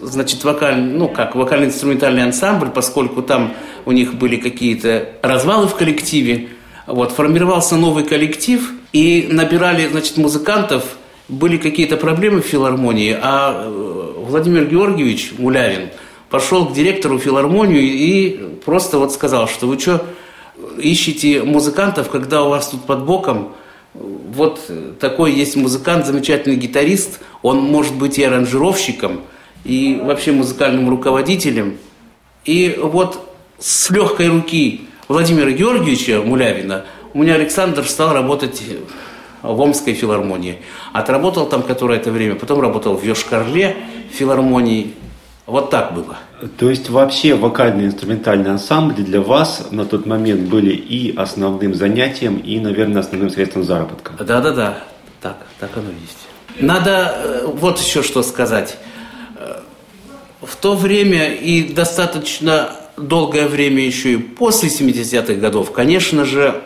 значит, 0.02 0.44
вокальный, 0.44 0.94
ну 0.94 1.08
как, 1.08 1.36
вокально-инструментальный 1.36 2.24
ансамбль, 2.24 2.70
поскольку 2.70 3.22
там 3.22 3.54
у 3.86 3.92
них 3.92 4.16
были 4.16 4.38
какие-то 4.38 5.10
развалы 5.22 5.68
в 5.68 5.76
коллективе, 5.76 6.50
вот, 6.88 7.12
формировался 7.12 7.76
новый 7.76 8.04
коллектив, 8.04 8.72
и 8.94 9.28
набирали, 9.32 9.88
значит, 9.88 10.18
музыкантов, 10.18 10.84
были 11.28 11.58
какие-то 11.58 11.96
проблемы 11.96 12.42
в 12.42 12.46
филармонии, 12.46 13.16
а 13.22 13.66
э, 13.66 14.14
Владимир 14.18 14.66
Георгиевич 14.66 15.34
Мулявин 15.38 15.90
пошел 16.30 16.66
к 16.66 16.74
директору 16.74 17.20
филармонию 17.20 17.82
и 17.82 18.58
просто 18.66 18.98
вот 18.98 19.14
сказал, 19.14 19.48
что 19.48 19.68
вы 19.68 19.80
что, 19.80 20.06
ищете 20.80 21.44
музыкантов, 21.44 22.10
когда 22.10 22.44
у 22.44 22.50
вас 22.50 22.70
тут 22.70 22.86
под 22.86 23.06
боком 23.06 23.54
вот 24.00 24.72
такой 25.00 25.34
есть 25.34 25.56
музыкант, 25.56 26.06
замечательный 26.06 26.56
гитарист, 26.56 27.20
он 27.42 27.60
может 27.60 27.94
быть 27.96 28.18
и 28.18 28.24
аранжировщиком, 28.24 29.22
и 29.64 30.00
вообще 30.02 30.32
музыкальным 30.32 30.90
руководителем. 30.90 31.78
И 32.46 32.80
вот 32.82 33.30
с 33.60 33.90
легкой 33.90 34.30
руки 34.30 34.88
Владимира 35.08 35.52
Георгиевича 35.52 36.22
Мулявина 36.22 36.86
у 37.14 37.20
меня 37.22 37.36
Александр 37.36 37.86
стал 37.86 38.14
работать 38.14 38.64
в 39.42 39.62
Омской 39.62 39.94
филармонии. 39.94 40.60
Отработал 40.94 41.48
там 41.48 41.64
которое-то 41.64 42.12
время, 42.12 42.36
потом 42.36 42.62
работал 42.62 42.96
в 42.96 43.04
Йошкарле 43.04 43.76
филармонии. 44.12 44.94
Вот 45.46 45.70
так 45.70 45.94
было. 45.94 46.18
То 46.58 46.70
есть 46.70 46.90
вообще 46.90 47.36
вокальные 47.36 47.88
инструментальные 47.88 48.52
ансамбли 48.52 49.04
для 49.04 49.22
вас 49.22 49.68
на 49.72 49.86
тот 49.86 50.06
момент 50.06 50.50
были 50.50 50.72
и 50.72 51.16
основным 51.16 51.76
занятием, 51.76 52.38
и, 52.38 52.60
наверное, 52.60 53.02
основным 53.02 53.30
средством 53.30 53.64
заработка? 53.64 54.14
Да-да-да, 54.20 54.84
так, 55.22 55.38
так 55.60 55.72
оно 55.76 55.90
есть. 55.90 56.18
Надо 56.60 57.14
э, 57.16 57.46
вот 57.46 57.80
еще 57.80 58.04
что 58.04 58.24
сказать. 58.24 58.78
Э, 59.38 59.60
в 60.42 60.56
то 60.56 60.76
время 60.76 61.34
и 61.34 61.74
достаточно 61.74 62.76
долгое 62.96 63.48
время 63.48 63.86
еще 63.86 64.14
и 64.14 64.18
после 64.18 64.70
70-х 64.70 65.34
годов, 65.36 65.74
конечно 65.74 66.24
же, 66.24 66.62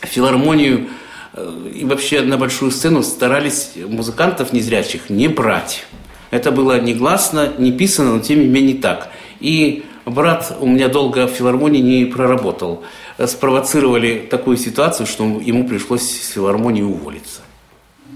филармонию 0.00 0.88
э, 1.34 1.70
и 1.74 1.84
вообще 1.84 2.22
на 2.22 2.38
большую 2.38 2.70
сцену 2.70 3.02
старались 3.02 3.72
музыкантов 3.76 4.54
незрячих 4.54 5.10
не 5.10 5.28
брать. 5.28 5.84
Это 6.30 6.52
было 6.52 6.80
негласно, 6.80 7.52
не 7.58 7.72
писано, 7.72 8.14
но 8.14 8.20
тем 8.20 8.40
не 8.40 8.46
менее 8.46 8.76
так. 8.76 9.08
И 9.40 9.84
брат 10.06 10.56
у 10.60 10.66
меня 10.66 10.88
долго 10.88 11.26
в 11.26 11.30
филармонии 11.30 11.80
не 11.80 12.04
проработал. 12.04 12.82
Спровоцировали 13.24 14.26
такую 14.30 14.56
ситуацию, 14.56 15.06
что 15.06 15.24
ему 15.24 15.66
пришлось 15.66 16.02
с 16.02 16.28
филармонии 16.28 16.82
уволиться. 16.82 17.40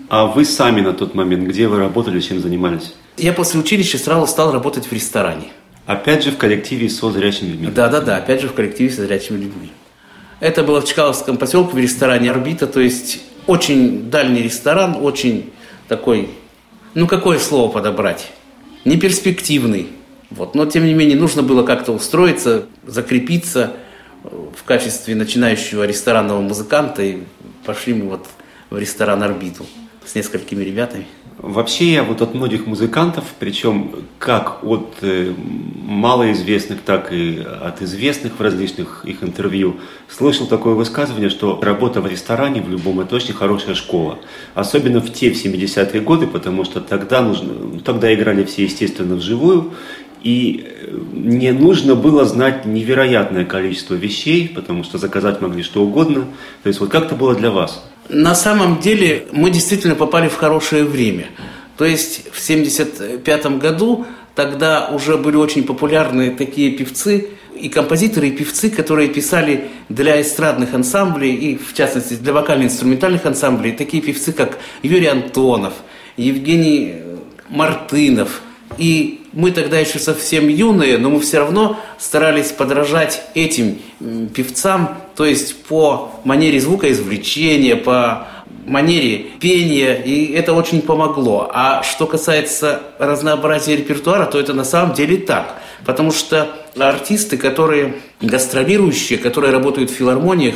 А 0.08 0.26
вы 0.26 0.44
сами 0.44 0.80
на 0.80 0.92
тот 0.92 1.14
момент, 1.14 1.48
где 1.48 1.66
вы 1.66 1.78
работали, 1.78 2.20
чем 2.20 2.40
занимались? 2.40 2.94
Я 3.16 3.32
после 3.32 3.60
училища 3.60 3.98
сразу 3.98 4.26
стал 4.26 4.52
работать 4.52 4.86
в 4.86 4.92
ресторане. 4.92 5.46
Опять 5.86 6.24
же 6.24 6.30
в 6.30 6.36
коллективе 6.36 6.88
со 6.88 7.10
зрячими 7.10 7.50
людьми? 7.50 7.68
Да-да-да, 7.68 8.16
опять 8.16 8.40
же 8.40 8.48
в 8.48 8.54
коллективе 8.54 8.90
со 8.90 9.04
зрячими 9.04 9.36
людьми. 9.36 9.70
Это 10.40 10.62
было 10.62 10.80
в 10.80 10.86
Чкаловском 10.86 11.36
поселке 11.36 11.74
в 11.74 11.78
ресторане 11.78 12.30
«Орбита», 12.30 12.66
то 12.66 12.80
есть 12.80 13.20
очень 13.46 14.10
дальний 14.10 14.42
ресторан, 14.42 14.96
очень 15.00 15.52
такой 15.88 16.30
ну 16.94 17.06
какое 17.06 17.38
слово 17.38 17.70
подобрать? 17.72 18.30
Неперспективный. 18.84 19.88
Вот. 20.30 20.54
Но 20.54 20.66
тем 20.66 20.84
не 20.84 20.94
менее 20.94 21.16
нужно 21.16 21.42
было 21.42 21.64
как-то 21.64 21.92
устроиться, 21.92 22.66
закрепиться 22.86 23.72
в 24.22 24.62
качестве 24.64 25.14
начинающего 25.14 25.84
ресторанного 25.84 26.40
музыканта. 26.40 27.02
И 27.02 27.22
пошли 27.64 27.94
мы 27.94 28.08
вот 28.08 28.26
в 28.70 28.78
ресторан 28.78 29.22
«Орбиту» 29.22 29.66
с 30.04 30.14
несколькими 30.14 30.62
ребятами. 30.62 31.06
Вообще 31.46 31.92
я 31.92 32.04
вот 32.04 32.22
от 32.22 32.34
многих 32.34 32.66
музыкантов, 32.66 33.24
причем 33.38 33.90
как 34.18 34.64
от 34.64 34.94
э, 35.02 35.34
малоизвестных, 35.84 36.80
так 36.80 37.12
и 37.12 37.38
от 37.38 37.82
известных 37.82 38.38
в 38.38 38.40
различных 38.40 39.04
их 39.04 39.22
интервью, 39.22 39.76
слышал 40.08 40.46
такое 40.46 40.72
высказывание, 40.72 41.28
что 41.28 41.60
работа 41.60 42.00
в 42.00 42.06
ресторане 42.06 42.62
в 42.62 42.70
любом 42.70 43.00
это 43.00 43.16
очень 43.16 43.34
хорошая 43.34 43.74
школа. 43.74 44.18
Особенно 44.54 45.00
в 45.00 45.12
те, 45.12 45.30
в 45.30 45.34
70-е 45.34 46.00
годы, 46.00 46.26
потому 46.26 46.64
что 46.64 46.80
тогда, 46.80 47.20
нужно, 47.20 47.52
ну, 47.52 47.80
тогда 47.80 48.12
играли 48.14 48.44
все, 48.44 48.64
естественно, 48.64 49.16
вживую, 49.16 49.74
и 50.22 50.64
э, 50.66 50.98
не 51.12 51.52
нужно 51.52 51.94
было 51.94 52.24
знать 52.24 52.64
невероятное 52.64 53.44
количество 53.44 53.92
вещей, 53.92 54.48
потому 54.48 54.82
что 54.82 54.96
заказать 54.96 55.42
могли 55.42 55.62
что 55.62 55.82
угодно. 55.82 56.24
То 56.62 56.68
есть 56.68 56.80
вот 56.80 56.88
как 56.88 57.04
это 57.04 57.14
было 57.14 57.34
для 57.34 57.50
вас? 57.50 57.84
На 58.08 58.34
самом 58.34 58.80
деле 58.80 59.26
мы 59.32 59.50
действительно 59.50 59.94
попали 59.94 60.28
в 60.28 60.36
хорошее 60.36 60.84
время. 60.84 61.26
То 61.76 61.84
есть 61.84 62.28
в 62.32 62.42
1975 62.42 63.46
году 63.58 64.06
тогда 64.34 64.88
уже 64.88 65.16
были 65.16 65.36
очень 65.36 65.64
популярны 65.64 66.30
такие 66.30 66.72
певцы, 66.72 67.30
и 67.54 67.68
композиторы, 67.68 68.28
и 68.28 68.32
певцы, 68.32 68.68
которые 68.68 69.08
писали 69.08 69.70
для 69.88 70.20
эстрадных 70.20 70.74
ансамблей, 70.74 71.34
и 71.34 71.56
в 71.56 71.72
частности 71.72 72.14
для 72.14 72.32
вокально-инструментальных 72.32 73.24
ансамблей, 73.26 73.72
такие 73.72 74.02
певцы, 74.02 74.32
как 74.32 74.58
Юрий 74.82 75.06
Антонов, 75.06 75.74
Евгений 76.16 76.96
Мартынов. 77.48 78.42
И 78.78 79.22
мы 79.32 79.50
тогда 79.50 79.78
еще 79.78 79.98
совсем 79.98 80.48
юные, 80.48 80.98
но 80.98 81.10
мы 81.10 81.20
все 81.20 81.38
равно 81.38 81.78
старались 81.98 82.52
подражать 82.52 83.22
этим 83.34 83.78
певцам, 84.34 84.98
то 85.16 85.24
есть 85.24 85.64
по 85.64 86.12
манере 86.24 86.60
звукоизвлечения, 86.60 87.76
по 87.76 88.28
манере 88.66 89.26
пения, 89.40 89.94
и 89.94 90.32
это 90.32 90.54
очень 90.54 90.82
помогло. 90.82 91.50
А 91.52 91.82
что 91.82 92.06
касается 92.06 92.82
разнообразия 92.98 93.76
репертуара, 93.76 94.26
то 94.26 94.38
это 94.38 94.54
на 94.54 94.64
самом 94.64 94.94
деле 94.94 95.18
так. 95.18 95.60
Потому 95.84 96.12
что 96.12 96.48
артисты, 96.78 97.36
которые 97.36 97.96
гастролирующие, 98.20 99.18
которые 99.18 99.52
работают 99.52 99.90
в 99.90 99.94
филармониях, 99.94 100.54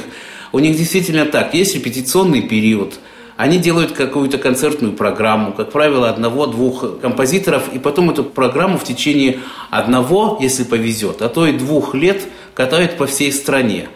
у 0.53 0.59
них 0.59 0.77
действительно 0.77 1.27
так, 1.27 1.53
есть 1.55 1.75
репетиционный 1.75 2.43
период– 2.43 2.95
они 3.39 3.59
делают 3.59 3.93
какую-то 3.93 4.37
концертную 4.37 4.95
программу, 4.95 5.53
как 5.53 5.71
правило, 5.71 6.11
одного-двух 6.11 7.01
композиторов, 7.01 7.73
и 7.73 7.79
потом 7.79 8.11
эту 8.11 8.25
программу 8.25 8.79
в 8.79 8.85
течение 8.85 9.39
одного, 9.71 10.39
если 10.41 10.65
повезет, 10.65 11.23
а 11.23 11.29
то 11.29 11.47
и 11.47 11.53
двух 11.53 11.95
лет 11.95 12.21
катают 12.55 12.97
по 12.97 13.07
всей 13.07 13.31
стране. 13.31 13.91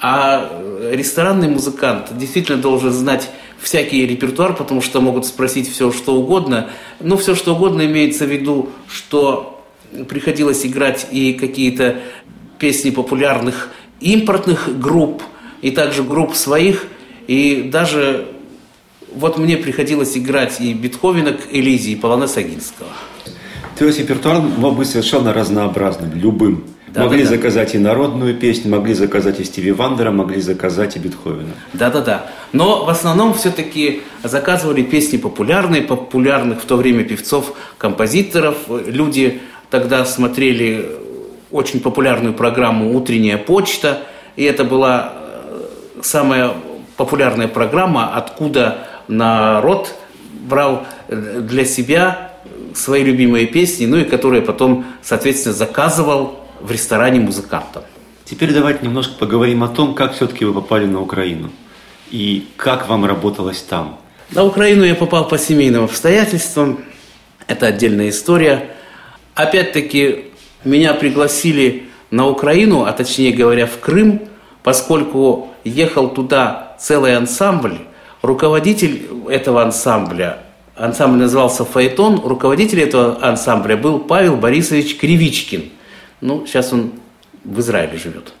А 0.00 0.50
ресторанный 0.90 1.46
музыкант 1.46 2.08
действительно 2.10 2.58
должен 2.58 2.90
знать 2.90 3.30
всякий 3.60 4.04
репертуар, 4.04 4.56
потому 4.56 4.82
что 4.82 5.00
могут 5.00 5.26
спросить 5.26 5.70
все, 5.72 5.92
что 5.92 6.16
угодно. 6.16 6.70
Но 6.98 7.16
все, 7.16 7.36
что 7.36 7.54
угодно 7.54 7.86
имеется 7.86 8.24
в 8.24 8.32
виду, 8.32 8.70
что 8.90 9.64
приходилось 10.08 10.66
играть 10.66 11.06
и 11.12 11.34
какие-то 11.34 12.00
песни 12.58 12.90
популярных 12.90 13.70
импортных 14.00 14.80
групп, 14.80 15.22
и 15.62 15.70
также 15.70 16.02
групп 16.02 16.34
своих, 16.34 16.88
и 17.28 17.62
даже 17.62 18.34
вот 19.18 19.38
мне 19.38 19.56
приходилось 19.56 20.16
играть 20.16 20.60
и 20.60 20.72
Бетховена 20.72 21.32
к 21.32 21.40
Элизе, 21.50 21.90
и 21.90 21.96
Полонеса 21.96 22.42
Гинского. 22.42 22.88
То 23.76 23.84
есть 23.84 23.98
репертуар 23.98 24.40
мог 24.40 24.76
быть 24.76 24.88
совершенно 24.88 25.32
разнообразным, 25.32 26.12
любым. 26.14 26.64
Да, 26.88 27.04
могли 27.04 27.24
да, 27.24 27.30
заказать 27.30 27.72
да. 27.72 27.78
и 27.78 27.80
народную 27.82 28.34
песню, 28.34 28.70
могли 28.70 28.94
заказать 28.94 29.40
и 29.40 29.44
Стиви 29.44 29.72
Вандера, 29.72 30.10
могли 30.10 30.40
заказать 30.40 30.96
и 30.96 30.98
Бетховена. 30.98 31.50
Да-да-да. 31.74 32.26
Но 32.52 32.84
в 32.84 32.88
основном 32.88 33.34
все-таки 33.34 34.00
заказывали 34.24 34.82
песни 34.82 35.18
популярные, 35.18 35.82
популярных 35.82 36.62
в 36.62 36.64
то 36.64 36.76
время 36.76 37.04
певцов, 37.04 37.52
композиторов. 37.76 38.56
Люди 38.86 39.42
тогда 39.68 40.06
смотрели 40.06 40.90
очень 41.50 41.80
популярную 41.80 42.32
программу 42.34 42.96
«Утренняя 42.96 43.36
почта», 43.36 44.04
и 44.36 44.44
это 44.44 44.64
была 44.64 45.12
э, 45.14 45.66
самая 46.02 46.52
популярная 46.96 47.48
программа, 47.48 48.14
откуда 48.14 48.87
народ 49.08 49.94
брал 50.48 50.86
э, 51.08 51.40
для 51.40 51.64
себя 51.64 52.32
свои 52.74 53.02
любимые 53.02 53.46
песни, 53.46 53.86
ну 53.86 53.96
и 53.98 54.04
которые 54.04 54.42
потом, 54.42 54.84
соответственно, 55.02 55.54
заказывал 55.54 56.44
в 56.60 56.70
ресторане 56.70 57.20
музыкантам. 57.20 57.82
Теперь 58.24 58.52
давайте 58.52 58.84
немножко 58.84 59.14
поговорим 59.18 59.64
о 59.64 59.68
том, 59.68 59.94
как 59.94 60.14
все-таки 60.14 60.44
вы 60.44 60.52
попали 60.52 60.86
на 60.86 61.00
Украину 61.00 61.50
и 62.10 62.46
как 62.56 62.88
вам 62.88 63.04
работалось 63.04 63.62
там. 63.62 63.98
На 64.30 64.44
Украину 64.44 64.84
я 64.84 64.94
попал 64.94 65.26
по 65.26 65.38
семейным 65.38 65.84
обстоятельствам. 65.84 66.80
Это 67.46 67.66
отдельная 67.68 68.10
история. 68.10 68.70
Опять-таки, 69.34 70.26
меня 70.64 70.92
пригласили 70.92 71.84
на 72.10 72.28
Украину, 72.28 72.84
а 72.84 72.92
точнее 72.92 73.32
говоря, 73.32 73.66
в 73.66 73.78
Крым, 73.78 74.28
поскольку 74.62 75.48
ехал 75.64 76.10
туда 76.10 76.76
целый 76.78 77.16
ансамбль, 77.16 77.78
руководитель 78.22 79.08
этого 79.28 79.62
ансамбля, 79.62 80.38
ансамбль 80.76 81.18
назывался 81.18 81.64
«Фаэтон», 81.64 82.20
руководитель 82.24 82.80
этого 82.80 83.18
ансамбля 83.22 83.76
был 83.76 84.00
Павел 84.00 84.36
Борисович 84.36 84.96
Кривичкин. 84.98 85.70
Ну, 86.20 86.46
сейчас 86.46 86.72
он 86.72 86.92
в 87.44 87.60
Израиле 87.60 87.98
живет. 87.98 88.32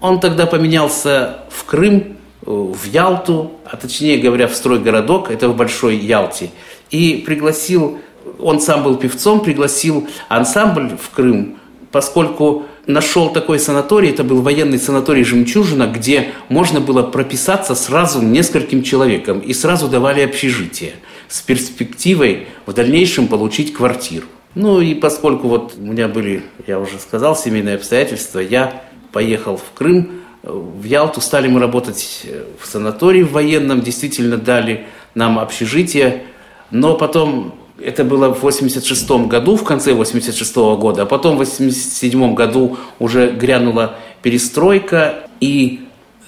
Он 0.00 0.20
тогда 0.20 0.46
поменялся 0.46 1.40
в 1.50 1.64
Крым, 1.64 2.16
э, 2.42 2.50
в 2.50 2.84
Ялту, 2.84 3.52
а 3.64 3.76
точнее 3.76 4.18
говоря, 4.18 4.46
в 4.46 4.54
стройгородок, 4.54 5.30
это 5.30 5.48
в 5.48 5.56
Большой 5.56 5.96
Ялте, 5.96 6.50
и 6.90 7.22
пригласил, 7.26 7.98
он 8.38 8.60
сам 8.60 8.82
был 8.82 8.96
певцом, 8.96 9.40
пригласил 9.40 10.06
ансамбль 10.28 10.96
в 10.96 11.10
Крым, 11.14 11.58
поскольку 11.92 12.66
нашел 12.86 13.30
такой 13.30 13.58
санаторий, 13.58 14.10
это 14.10 14.24
был 14.24 14.42
военный 14.42 14.78
санаторий 14.78 15.24
«Жемчужина», 15.24 15.86
где 15.86 16.32
можно 16.48 16.80
было 16.80 17.02
прописаться 17.02 17.74
сразу 17.74 18.22
нескольким 18.22 18.82
человекам, 18.82 19.40
и 19.40 19.52
сразу 19.52 19.88
давали 19.88 20.20
общежитие 20.20 20.92
с 21.28 21.40
перспективой 21.40 22.46
в 22.66 22.72
дальнейшем 22.72 23.26
получить 23.26 23.72
квартиру. 23.72 24.26
Ну 24.54 24.80
и 24.80 24.94
поскольку 24.94 25.48
вот 25.48 25.74
у 25.76 25.82
меня 25.82 26.08
были, 26.08 26.42
я 26.66 26.78
уже 26.78 26.98
сказал, 26.98 27.36
семейные 27.36 27.76
обстоятельства, 27.76 28.38
я 28.38 28.84
поехал 29.12 29.56
в 29.56 29.76
Крым, 29.76 30.22
в 30.42 30.84
Ялту 30.84 31.20
стали 31.20 31.48
мы 31.48 31.60
работать 31.60 32.24
в 32.60 32.66
санатории 32.66 33.22
в 33.22 33.32
военном, 33.32 33.82
действительно 33.82 34.36
дали 34.36 34.86
нам 35.14 35.38
общежитие, 35.38 36.24
но 36.70 36.94
потом 36.94 37.54
это 37.78 38.04
было 38.04 38.32
в 38.34 38.42
86 38.42 39.10
году, 39.26 39.56
в 39.56 39.64
конце 39.64 39.92
86 39.92 40.56
года, 40.56 41.02
а 41.02 41.06
потом 41.06 41.36
в 41.36 41.38
87 41.38 42.34
году 42.34 42.78
уже 42.98 43.30
грянула 43.30 43.96
перестройка, 44.22 45.28
и 45.40 45.80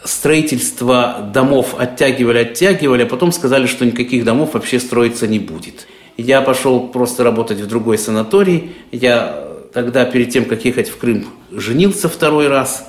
строительство 0.04 1.30
домов 1.32 1.74
оттягивали, 1.78 2.38
оттягивали, 2.38 3.02
а 3.02 3.06
потом 3.06 3.32
сказали, 3.32 3.66
что 3.66 3.84
никаких 3.84 4.24
домов 4.24 4.54
вообще 4.54 4.78
строиться 4.78 5.26
не 5.26 5.38
будет. 5.38 5.86
Я 6.16 6.40
пошел 6.40 6.88
просто 6.88 7.24
работать 7.24 7.60
в 7.60 7.66
другой 7.66 7.96
санаторий. 7.96 8.72
Я 8.90 9.48
тогда, 9.72 10.04
перед 10.04 10.30
тем, 10.30 10.44
как 10.44 10.64
ехать 10.64 10.88
в 10.88 10.96
Крым, 10.96 11.26
женился 11.52 12.08
второй 12.08 12.48
раз. 12.48 12.88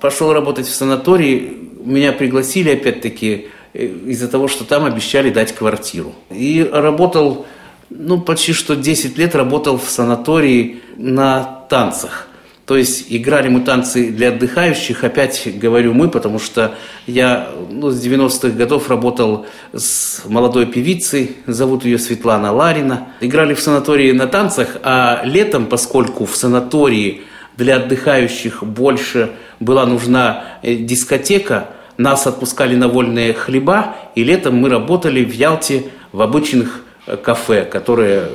Пошел 0.00 0.32
работать 0.32 0.66
в 0.66 0.74
санаторий. 0.74 1.70
Меня 1.84 2.12
пригласили, 2.12 2.70
опять-таки, 2.70 3.48
э, 3.72 3.86
из-за 4.06 4.28
того, 4.28 4.48
что 4.48 4.64
там 4.64 4.84
обещали 4.84 5.30
дать 5.30 5.54
квартиру. 5.54 6.14
И 6.30 6.68
работал 6.70 7.46
ну, 7.90 8.20
почти 8.20 8.52
что 8.52 8.76
10 8.76 9.16
лет 9.18 9.34
работал 9.34 9.78
в 9.78 9.88
санатории 9.88 10.80
на 10.96 11.42
танцах. 11.68 12.28
То 12.66 12.76
есть 12.76 13.06
играли 13.10 13.48
мы 13.48 13.60
танцы 13.60 14.10
для 14.10 14.30
отдыхающих, 14.30 15.04
опять 15.04 15.48
говорю 15.56 15.94
мы, 15.94 16.08
потому 16.08 16.40
что 16.40 16.74
я 17.06 17.48
ну, 17.70 17.90
с 17.90 18.04
90-х 18.04 18.48
годов 18.56 18.90
работал 18.90 19.46
с 19.72 20.22
молодой 20.26 20.66
певицей, 20.66 21.36
зовут 21.46 21.84
ее 21.84 21.96
Светлана 21.96 22.52
Ларина. 22.52 23.06
Играли 23.20 23.54
в 23.54 23.60
санатории 23.60 24.10
на 24.10 24.26
танцах, 24.26 24.78
а 24.82 25.22
летом, 25.24 25.66
поскольку 25.66 26.26
в 26.26 26.34
санатории 26.34 27.22
для 27.56 27.76
отдыхающих 27.76 28.64
больше 28.64 29.30
была 29.60 29.86
нужна 29.86 30.58
э, 30.62 30.74
дискотека, 30.74 31.68
нас 31.98 32.26
отпускали 32.26 32.74
на 32.74 32.88
вольные 32.88 33.32
хлеба, 33.32 33.94
и 34.16 34.24
летом 34.24 34.56
мы 34.56 34.70
работали 34.70 35.24
в 35.24 35.32
Ялте 35.32 35.84
в 36.10 36.20
обычных 36.20 36.82
кафе, 37.22 37.64
которые 37.64 38.28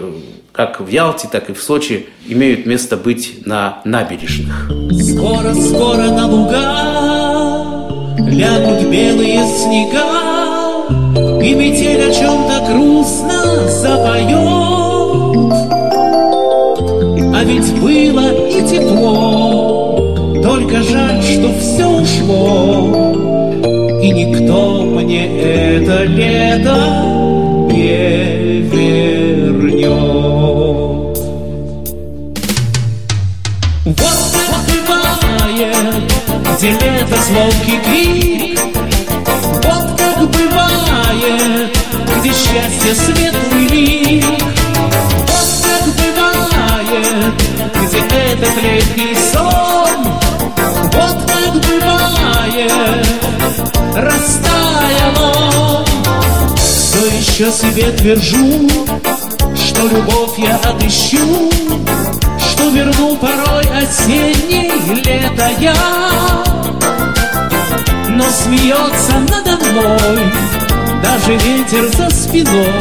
как 0.51 0.81
в 0.81 0.87
Ялте, 0.87 1.27
так 1.31 1.49
и 1.49 1.53
в 1.53 1.61
Сочи 1.61 2.07
имеют 2.27 2.65
место 2.65 2.97
быть 2.97 3.45
на 3.45 3.79
набережных. 3.85 4.69
Скоро-скоро 4.91 6.11
на 6.11 6.27
луга 6.27 6.91
лягут 8.29 8.89
белые 8.89 9.45
снега, 9.47 10.03
И 11.41 11.53
метель 11.53 12.09
о 12.09 12.13
чем-то 12.13 12.65
грустно 12.69 13.67
запоет. 13.69 14.51
А 17.33 17.43
ведь 17.43 17.73
было 17.79 18.47
и 18.47 18.61
тепло, 18.67 20.41
только 20.43 20.83
жаль, 20.83 21.21
что 21.23 21.51
все 21.59 21.87
ушло, 21.87 23.13
И 24.01 24.11
никто 24.11 24.83
мне 24.83 25.41
это 25.41 26.03
лето 26.03 27.50
не 27.81 28.61
вернет. 28.61 29.87
Вот 33.85 34.19
бывает, 34.67 36.03
где 36.57 36.69
лето 36.71 37.17
звонкий 37.27 37.79
крик, 37.85 38.59
Вот 39.63 39.85
как 39.97 40.19
бывает, 40.29 41.71
где 42.19 42.29
счастье 42.29 42.93
светлый 42.93 43.65
лик, 43.67 44.25
Вот 45.27 45.49
как 45.65 45.83
бывает, 45.97 47.33
где 47.81 47.99
этот 48.31 48.55
летний 48.61 49.10
еще 57.31 57.49
себе 57.49 57.89
твержу, 57.91 58.69
что 59.55 59.87
любовь 59.87 60.37
я 60.37 60.57
отыщу, 60.57 61.49
что 62.37 62.69
верну 62.71 63.15
порой 63.15 63.65
осеннее 63.81 64.69
лето 65.01 65.49
я. 65.59 65.75
Но 68.09 68.23
смеется 68.29 69.13
надо 69.29 69.57
мной 69.63 70.31
даже 71.01 71.37
ветер 71.37 71.87
за 71.95 72.09
спиной. 72.09 72.73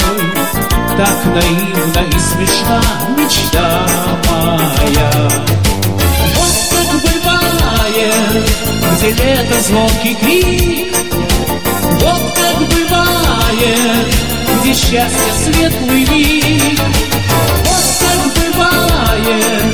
Так 0.97 1.25
наивна 1.27 2.09
и 2.09 2.19
смешна 2.19 2.83
мечта 3.17 3.87
моя. 4.29 5.29
Вот 6.35 6.53
как 6.71 6.89
бывает, 7.05 8.51
где 8.97 9.11
лето 9.13 9.61
звонкий 9.61 10.15
крик, 10.17 11.00
где 14.71 14.79
счастье 14.79 15.33
светлый 15.45 16.05
вид. 16.05 16.81
Вот 17.65 17.85
как 18.01 18.21
бывает, 18.37 19.65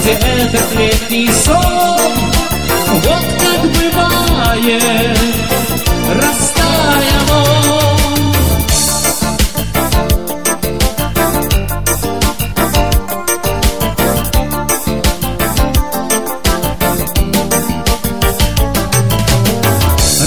где 0.00 0.10
этот 0.10 0.74
летний 0.76 1.30
сон. 1.44 2.12
Вот 2.90 3.24
как 3.40 3.60
бывает, 3.72 5.18
растаял. 6.14 7.54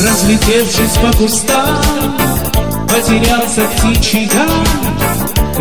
Разлетевшись 0.04 0.98
по 1.02 1.18
кустам, 1.18 2.18
потерялся 2.98 3.62
птичий 3.62 4.26
гам, 4.26 4.66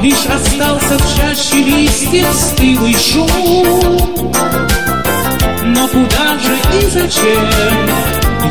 Лишь 0.03 0.27
остался 0.27 0.99
в 0.99 1.17
чаще 1.17 1.63
листьев 1.63 2.27
стылый 2.35 2.95
шум. 2.95 3.29
Но 5.65 5.89
куда 5.89 6.39
же 6.39 6.57
и 6.79 6.87
зачем 6.91 7.51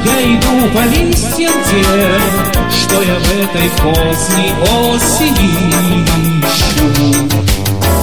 я 0.05 0.35
иду 0.35 0.69
по 0.73 0.81
листьям 0.89 1.53
тем, 1.69 2.21
Что 2.71 3.01
я 3.01 3.19
в 3.19 3.31
этой 3.39 3.69
поздней 3.81 4.53
осени 4.61 6.05
ищу? 6.41 6.87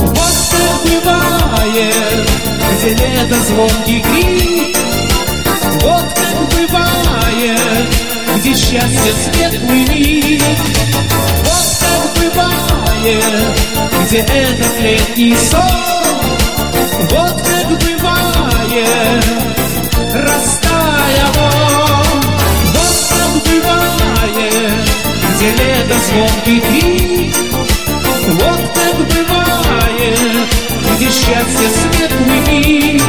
Вот 0.00 0.34
как 0.50 0.78
бывает, 0.84 2.30
где 2.78 3.06
лето 3.06 3.36
звонкий 3.48 4.00
крик, 4.00 4.76
Вот 5.82 6.04
как 6.14 6.68
бывает, 6.68 8.11
где 8.42 8.54
счастье 8.54 9.12
светлый 9.22 9.84
миг. 9.86 10.42
Вот 11.44 11.66
как 11.80 12.02
бывает, 12.16 13.24
где 14.04 14.18
этот 14.18 14.80
летний 14.80 15.36
сон. 15.36 15.62
Вот 17.10 17.40
как 17.40 17.68
бывает, 17.68 19.24
растаял 20.12 21.34
он. 21.38 22.20
Вот 22.74 22.96
как 23.10 23.32
бывает, 23.46 24.72
где 25.36 25.48
лето 25.50 25.96
звонкий 26.08 26.60
крик. 26.60 27.36
Вот 28.40 28.60
как 28.74 28.96
бывает, 29.06 30.48
где 30.96 31.06
счастье 31.06 31.68
светлый 31.80 32.40
миг. 32.48 33.02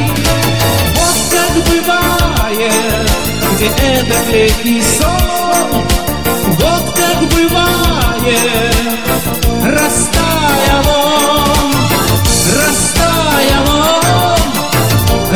Вот 0.93 1.17
как 1.31 1.53
бывает, 1.65 3.11
где 3.55 3.65
этот 3.65 4.27
летний 4.31 4.83
сон. 4.83 5.22
Вот 7.23 7.29
как 7.29 7.29
бывает, 7.29 8.73
растаял 9.63 10.85
он, 10.87 11.71
растаял 12.57 13.67
он, 13.67 14.41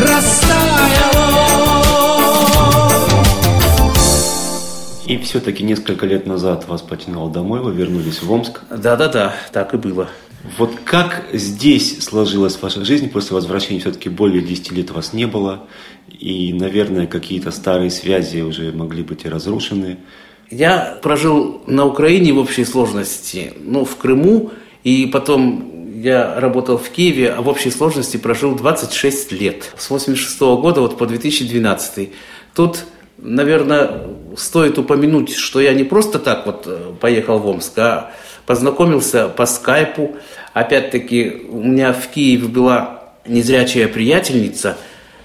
растаял 0.04 1.16
он. 2.66 3.12
И 5.06 5.18
все-таки 5.20 5.64
несколько 5.64 6.06
лет 6.06 6.26
назад 6.28 6.68
вас 6.68 6.82
потянуло 6.82 7.32
домой, 7.32 7.62
вы 7.62 7.74
вернулись 7.74 8.22
в 8.22 8.32
Омск. 8.32 8.62
Да-да-да, 8.70 9.34
так 9.54 9.74
и 9.74 9.78
было. 9.78 10.10
Вот 10.58 10.76
как 10.86 11.26
здесь 11.34 12.04
сложилась 12.04 12.62
ваша 12.62 12.86
жизнь 12.86 13.10
после 13.10 13.36
возвращения? 13.36 13.80
Все-таки 13.80 14.10
более 14.10 14.42
10 14.42 14.72
лет 14.72 14.92
вас 14.92 15.14
не 15.14 15.26
было. 15.26 15.68
И, 16.08 16.54
наверное, 16.54 17.08
какие-то 17.08 17.52
старые 17.52 17.92
связи 17.92 18.42
уже 18.42 18.72
могли 18.72 19.04
быть 19.04 19.26
и 19.26 19.30
разрушены. 19.30 19.98
Я 20.50 20.98
прожил 21.02 21.62
на 21.68 21.86
Украине 21.86 22.32
в 22.32 22.38
общей 22.38 22.64
сложности, 22.64 23.54
ну, 23.60 23.84
в 23.84 23.98
Крыму, 23.98 24.52
и 24.84 25.06
потом 25.06 25.92
я 26.02 26.40
работал 26.40 26.78
в 26.78 26.90
Киеве, 26.90 27.32
а 27.32 27.42
в 27.42 27.50
общей 27.50 27.70
сложности 27.70 28.18
прожил 28.18 28.56
26 28.56 29.32
лет. 29.34 29.74
С 29.78 29.90
86 29.90 30.40
года 30.40 30.82
вот 30.82 30.98
по 30.98 31.06
2012. 31.06 32.10
Тут, 32.56 32.86
наверное, 33.18 34.04
стоит 34.38 34.78
упомянуть, 34.78 35.36
что 35.36 35.60
я 35.60 35.74
не 35.74 35.84
просто 35.84 36.20
так 36.20 36.46
вот 36.46 36.64
э, 36.66 36.94
поехал 37.00 37.40
в 37.40 37.48
Омск, 37.48 37.78
а 37.78 38.14
познакомился 38.46 39.28
по 39.28 39.46
скайпу. 39.46 40.16
Опять-таки, 40.54 41.48
у 41.50 41.62
меня 41.62 41.92
в 41.92 42.08
Киеве 42.08 42.48
была 42.48 43.12
незрячая 43.28 43.90
приятельница, 43.90 44.78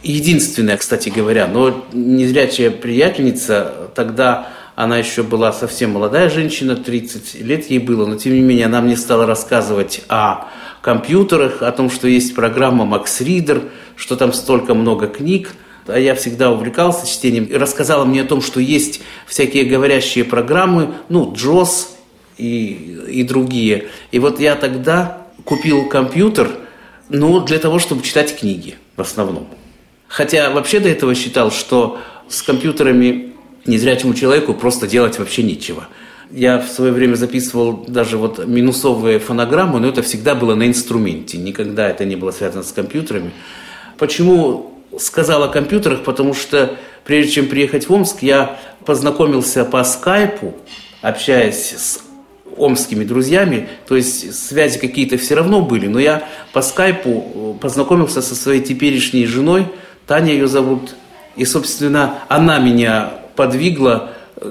единственная, 0.03 0.77
кстати 0.79 1.11
говоря, 1.11 1.47
но 1.47 1.85
незрячая 1.93 2.71
приятельница 2.71 3.91
тогда 3.95 4.49
она 4.83 4.99
еще 4.99 5.23
была 5.23 5.53
совсем 5.53 5.93
молодая 5.93 6.29
женщина, 6.29 6.75
30 6.75 7.41
лет 7.41 7.71
ей 7.71 7.79
было, 7.79 8.05
но 8.07 8.17
тем 8.17 8.35
не 8.35 8.41
менее 8.41 8.67
она 8.67 8.81
мне 8.81 8.97
стала 8.97 9.27
рассказывать 9.27 10.03
о 10.09 10.49
компьютерах, 10.81 11.63
о 11.63 11.71
том, 11.73 11.89
что 11.91 12.09
есть 12.09 12.35
программа 12.35 12.85
Max 12.85 13.21
Reader, 13.21 13.71
что 13.97 14.17
там 14.17 14.33
столько 14.33 14.75
много 14.75 15.07
книг. 15.07 15.55
А 15.87 15.99
я 15.99 16.15
всегда 16.15 16.51
увлекался 16.51 17.09
чтением 17.09 17.45
и 17.45 17.55
рассказала 17.55 18.05
мне 18.05 18.23
о 18.23 18.25
том, 18.25 18.41
что 18.41 18.61
есть 18.61 19.03
всякие 19.27 19.65
говорящие 19.65 20.25
программы, 20.25 20.95
ну, 21.09 21.33
JOS 21.33 21.89
и, 22.39 23.05
и 23.09 23.23
другие. 23.25 23.89
И 24.11 24.19
вот 24.19 24.41
я 24.41 24.55
тогда 24.55 25.27
купил 25.45 25.89
компьютер, 25.89 26.49
ну, 27.09 27.41
для 27.41 27.59
того, 27.59 27.79
чтобы 27.79 28.03
читать 28.03 28.39
книги 28.39 28.77
в 28.97 29.01
основном. 29.01 29.49
Хотя 30.09 30.51
вообще 30.51 30.79
до 30.79 30.89
этого 30.89 31.15
считал, 31.15 31.51
что 31.51 31.99
с 32.29 32.43
компьютерами 32.43 33.32
незрячему 33.67 34.15
человеку 34.15 34.55
просто 34.55 34.87
делать 34.87 35.19
вообще 35.19 35.43
нечего. 35.43 35.89
Я 36.31 36.59
в 36.59 36.69
свое 36.69 36.93
время 36.93 37.15
записывал 37.15 37.85
даже 37.87 38.17
вот 38.17 38.47
минусовые 38.47 39.19
фонограммы, 39.19 39.81
но 39.81 39.89
это 39.89 40.03
всегда 40.03 40.35
было 40.35 40.55
на 40.55 40.67
инструменте, 40.67 41.37
никогда 41.39 41.89
это 41.89 42.05
не 42.05 42.17
было 42.17 42.31
связано 42.31 42.63
с 42.63 42.73
компьютерами. 42.73 43.33
Почему 43.99 44.73
сказал 44.99 45.43
о 45.43 45.49
компьютерах? 45.49 46.03
Потому 46.05 46.33
что 46.33 46.77
прежде 47.05 47.33
чем 47.33 47.47
приехать 47.47 47.89
в 47.89 47.93
Омск, 47.93 48.23
я 48.23 48.59
познакомился 48.87 49.65
по 49.65 49.85
скайпу, 49.85 50.55
общаясь 51.03 51.75
с 51.77 52.01
омскими 52.57 53.05
друзьями, 53.05 53.69
то 53.87 53.97
есть 53.97 54.35
связи 54.35 54.79
какие-то 54.79 55.17
все 55.17 55.35
равно 55.35 55.63
были, 55.63 55.87
но 55.87 55.99
я 55.99 56.29
по 56.53 56.63
скайпу 56.63 57.59
познакомился 57.61 58.23
со 58.23 58.35
своей 58.35 58.63
теперешней 58.63 59.27
женой, 59.27 59.67
Таня 60.07 60.33
ее 60.33 60.47
зовут, 60.47 60.95
и, 61.37 61.45
собственно, 61.45 62.19
она 62.29 62.59
меня 62.59 63.22
подвигло 63.35 64.11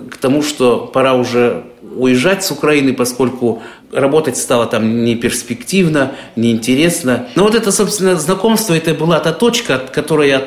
к 0.10 0.18
тому, 0.18 0.42
что 0.44 0.90
пора 0.94 1.14
уже 1.14 1.64
уезжать 1.96 2.44
с 2.44 2.52
Украины, 2.52 2.94
поскольку 2.94 3.62
работать 3.92 4.38
стало 4.38 4.66
там 4.66 5.04
не 5.04 5.16
перспективно, 5.16 6.14
неинтересно. 6.36 7.28
Но 7.36 7.44
вот 7.44 7.56
это, 7.56 7.72
собственно, 7.72 8.16
знакомство, 8.16 8.74
это 8.74 8.94
была 8.94 9.20
та 9.20 9.34
точка, 9.34 9.76
от 9.76 9.90
которой 9.90 10.30
я 10.30 10.40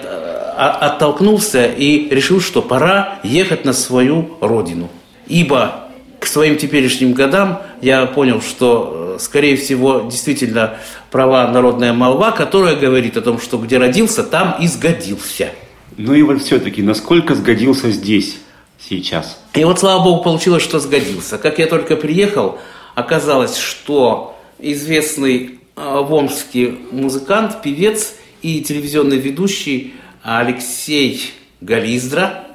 оттолкнулся 0.57 1.67
и 1.67 2.09
решил, 2.11 2.41
что 2.41 2.63
пора 2.63 3.19
ехать 3.23 3.65
на 3.65 3.73
свою 3.73 4.31
родину. 4.41 4.89
Ибо 5.27 5.91
к 6.21 6.27
своим 6.27 6.57
теперешним 6.57 7.13
годам 7.13 7.61
я 7.83 8.07
понял, 8.07 8.41
что, 8.41 9.17
скорее 9.19 9.57
всего, 9.57 10.09
действительно 10.11 10.75
права 11.11 11.49
народная 11.49 11.93
молва, 11.93 12.31
которая 12.31 12.77
говорит 12.77 13.17
о 13.17 13.21
том, 13.21 13.41
что 13.41 13.59
где 13.59 13.79
родился, 13.79 14.23
там 14.23 14.57
и 14.61 14.67
сгодился. 14.67 15.51
Ну 15.97 16.15
и 16.15 16.23
вот 16.23 16.43
все-таки, 16.43 16.83
насколько 16.83 17.35
сгодился 17.35 17.91
здесь, 17.91 18.39
сейчас? 18.79 19.41
И 19.55 19.65
вот, 19.65 19.79
слава 19.79 20.03
богу, 20.03 20.23
получилось, 20.23 20.63
что 20.63 20.81
сгодился. 20.81 21.39
Как 21.39 21.59
я 21.59 21.67
только 21.67 21.97
приехал, 21.97 22.59
оказалось, 22.95 23.57
что 23.57 24.37
известный 24.59 25.61
э, 25.77 26.01
в 26.01 26.13
Омске 26.13 26.75
музыкант, 26.91 27.63
певец 27.63 28.15
и 28.43 28.61
телевизионный 28.63 29.19
ведущий 29.19 29.95
Алексей 30.23 31.33
Гализдра 31.61 32.47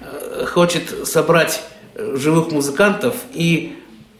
э, 0.00 0.46
хочет 0.46 1.06
собрать 1.06 1.62
э, 1.94 2.16
живых 2.16 2.50
музыкантов 2.50 3.14
и 3.34 3.74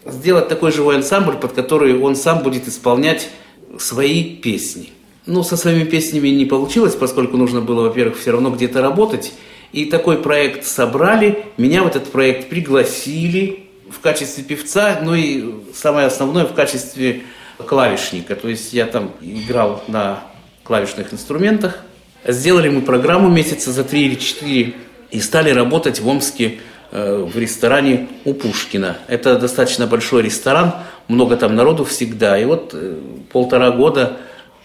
сделать 0.05 0.49
такой 0.49 0.73
живой 0.73 0.97
ансамбль, 0.97 1.37
под 1.37 1.53
который 1.53 1.99
он 1.99 2.17
сам 2.17 2.43
будет 2.43 2.69
исполнять 2.69 3.31
свои 3.79 4.37
песни. 4.37 4.91
Ну, 5.31 5.45
со 5.45 5.57
своими 5.57 5.85
песнями 5.85 6.27
не 6.27 6.45
получилось, 6.45 6.97
поскольку 6.97 7.37
нужно 7.37 7.61
было, 7.61 7.83
во-первых, 7.83 8.19
все 8.19 8.33
равно 8.33 8.51
где-то 8.51 8.83
работать. 8.83 9.33
И 9.71 9.85
такой 9.85 10.19
проект 10.19 10.65
собрали, 10.65 11.45
меня 11.57 11.85
в 11.85 11.87
этот 11.87 12.11
проект 12.11 12.49
пригласили 12.49 13.67
в 13.89 14.01
качестве 14.01 14.43
певца, 14.43 14.99
ну 15.01 15.15
и 15.15 15.45
самое 15.73 16.09
основное 16.09 16.47
в 16.47 16.53
качестве 16.53 17.23
клавишника. 17.65 18.35
То 18.35 18.49
есть 18.49 18.73
я 18.73 18.87
там 18.87 19.13
играл 19.21 19.85
на 19.87 20.25
клавишных 20.65 21.15
инструментах. 21.15 21.79
Сделали 22.27 22.69
мы 22.69 22.81
программу 22.81 23.29
месяца 23.29 23.71
за 23.71 23.85
три 23.85 24.07
или 24.07 24.17
четыре 24.17 24.75
и 25.13 25.21
стали 25.21 25.51
работать 25.51 26.01
в 26.01 26.09
Омске 26.09 26.59
э, 26.91 27.23
в 27.23 27.39
ресторане 27.39 28.09
у 28.25 28.35
Пушкина. 28.35 28.99
Это 29.07 29.39
достаточно 29.39 29.87
большой 29.87 30.23
ресторан, 30.23 30.75
много 31.07 31.37
там 31.37 31.55
народу 31.55 31.85
всегда. 31.85 32.37
И 32.37 32.45
вот 32.45 32.71
э, 32.73 32.97
полтора 33.33 33.71
года, 33.71 34.19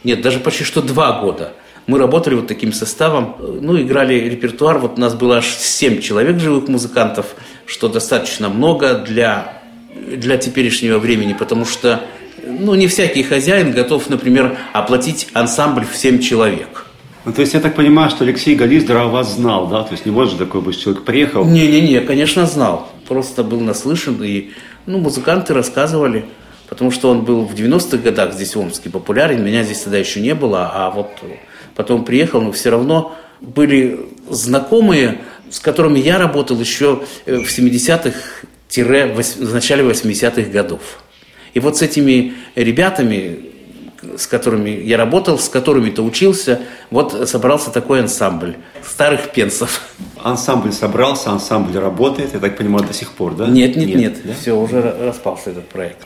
нет, 0.05 0.21
даже 0.21 0.39
почти 0.39 0.63
что 0.63 0.81
два 0.81 1.19
года 1.19 1.53
мы 1.87 1.99
работали 1.99 2.35
вот 2.35 2.47
таким 2.47 2.73
составом, 2.73 3.35
ну, 3.39 3.79
играли 3.79 4.15
репертуар, 4.15 4.79
вот 4.79 4.97
у 4.97 5.01
нас 5.01 5.13
было 5.13 5.37
аж 5.37 5.45
семь 5.45 6.01
человек 6.01 6.39
живых 6.39 6.67
музыкантов, 6.67 7.35
что 7.65 7.89
достаточно 7.89 8.49
много 8.49 8.95
для, 8.95 9.61
для 9.95 10.37
теперешнего 10.37 10.97
времени, 10.97 11.33
потому 11.33 11.65
что 11.65 12.01
ну, 12.43 12.75
не 12.75 12.87
всякий 12.87 13.23
хозяин 13.23 13.71
готов, 13.71 14.09
например, 14.09 14.57
оплатить 14.73 15.27
ансамбль 15.33 15.85
в 15.85 15.95
7 15.95 16.19
человек. 16.19 16.85
Ну, 17.23 17.33
то 17.33 17.41
есть 17.41 17.55
я 17.55 17.59
так 17.59 17.75
понимаю, 17.75 18.11
что 18.11 18.23
Алексей 18.23 18.55
Гализдер 18.55 18.97
о 18.97 19.07
вас 19.07 19.35
знал, 19.35 19.67
да? 19.67 19.81
То 19.83 19.93
есть 19.93 20.05
не 20.05 20.11
может 20.11 20.33
же 20.33 20.39
такой 20.39 20.61
быть 20.61 20.79
человек 20.79 21.03
приехал? 21.03 21.43
Не-не-не, 21.43 22.01
конечно, 22.01 22.45
знал. 22.45 22.87
Просто 23.07 23.43
был 23.43 23.61
наслышан, 23.61 24.23
и 24.23 24.51
ну, 24.85 24.99
музыканты 24.99 25.55
рассказывали, 25.55 26.25
потому 26.69 26.91
что 26.91 27.09
он 27.09 27.23
был 27.23 27.45
в 27.45 27.53
90-х 27.53 27.97
годах 27.97 28.33
здесь 28.33 28.55
в 28.55 28.59
Омске 28.59 28.89
популярен, 28.89 29.43
меня 29.43 29.63
здесь 29.63 29.81
тогда 29.81 29.97
еще 29.97 30.21
не 30.21 30.35
было, 30.35 30.71
а 30.73 30.91
вот 30.91 31.09
потом 31.75 32.05
приехал, 32.05 32.41
но 32.41 32.51
все 32.51 32.69
равно 32.69 33.15
были 33.41 33.99
знакомые, 34.29 35.19
с 35.49 35.59
которыми 35.59 35.99
я 35.99 36.17
работал 36.17 36.59
еще 36.59 37.03
в 37.25 37.29
70-х, 37.29 38.17
в 38.75 39.53
начале 39.53 39.83
80-х 39.83 40.49
годов. 40.49 40.81
И 41.53 41.59
вот 41.59 41.77
с 41.77 41.81
этими 41.81 42.33
ребятами, 42.55 43.51
с 44.17 44.27
которыми 44.27 44.69
я 44.69 44.97
работал, 44.97 45.39
с 45.39 45.47
которыми-то 45.49 46.03
учился, 46.03 46.61
вот 46.91 47.29
собрался 47.29 47.71
такой 47.71 48.01
ансамбль 48.01 48.55
старых 48.83 49.31
пенсов. 49.31 49.81
Ансамбль 50.21 50.73
собрался, 50.73 51.31
ансамбль 51.31 51.77
работает, 51.77 52.33
я 52.33 52.39
так 52.39 52.57
понимаю, 52.57 52.85
до 52.85 52.93
сих 52.93 53.11
пор, 53.11 53.35
да? 53.35 53.47
Нет, 53.47 53.75
нет, 53.75 53.87
нет, 53.87 53.97
нет 53.97 54.17
да? 54.23 54.33
все, 54.39 54.53
уже 54.53 54.81
распался 54.81 55.51
этот 55.51 55.67
проект. 55.69 56.05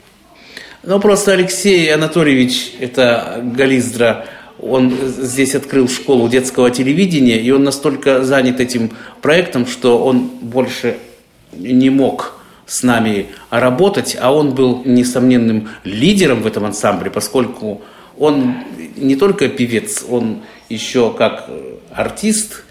Ну, 0.82 0.98
просто 0.98 1.32
Алексей 1.32 1.92
Анатольевич, 1.92 2.72
это 2.80 3.42
Гализдра, 3.54 4.24
он 4.58 4.96
здесь 5.06 5.54
открыл 5.54 5.90
школу 5.90 6.26
детского 6.26 6.70
телевидения, 6.70 7.38
и 7.38 7.50
он 7.50 7.64
настолько 7.64 8.24
занят 8.24 8.60
этим 8.60 8.92
проектом, 9.20 9.66
что 9.66 10.02
он 10.02 10.30
больше 10.40 10.96
не 11.52 11.90
мог 11.90 12.40
с 12.66 12.82
нами 12.82 13.26
работать, 13.50 14.16
а 14.18 14.32
он 14.32 14.54
был 14.54 14.80
несомненным 14.86 15.68
лидером 15.84 16.40
в 16.40 16.46
этом 16.46 16.64
ансамбле, 16.64 17.10
поскольку 17.10 17.82
он 18.18 18.54
не 18.96 19.16
только 19.16 19.48
певец, 19.48 20.02
он 20.08 20.40
еще 20.70 21.12
как 21.12 21.50
артист, 21.92 22.64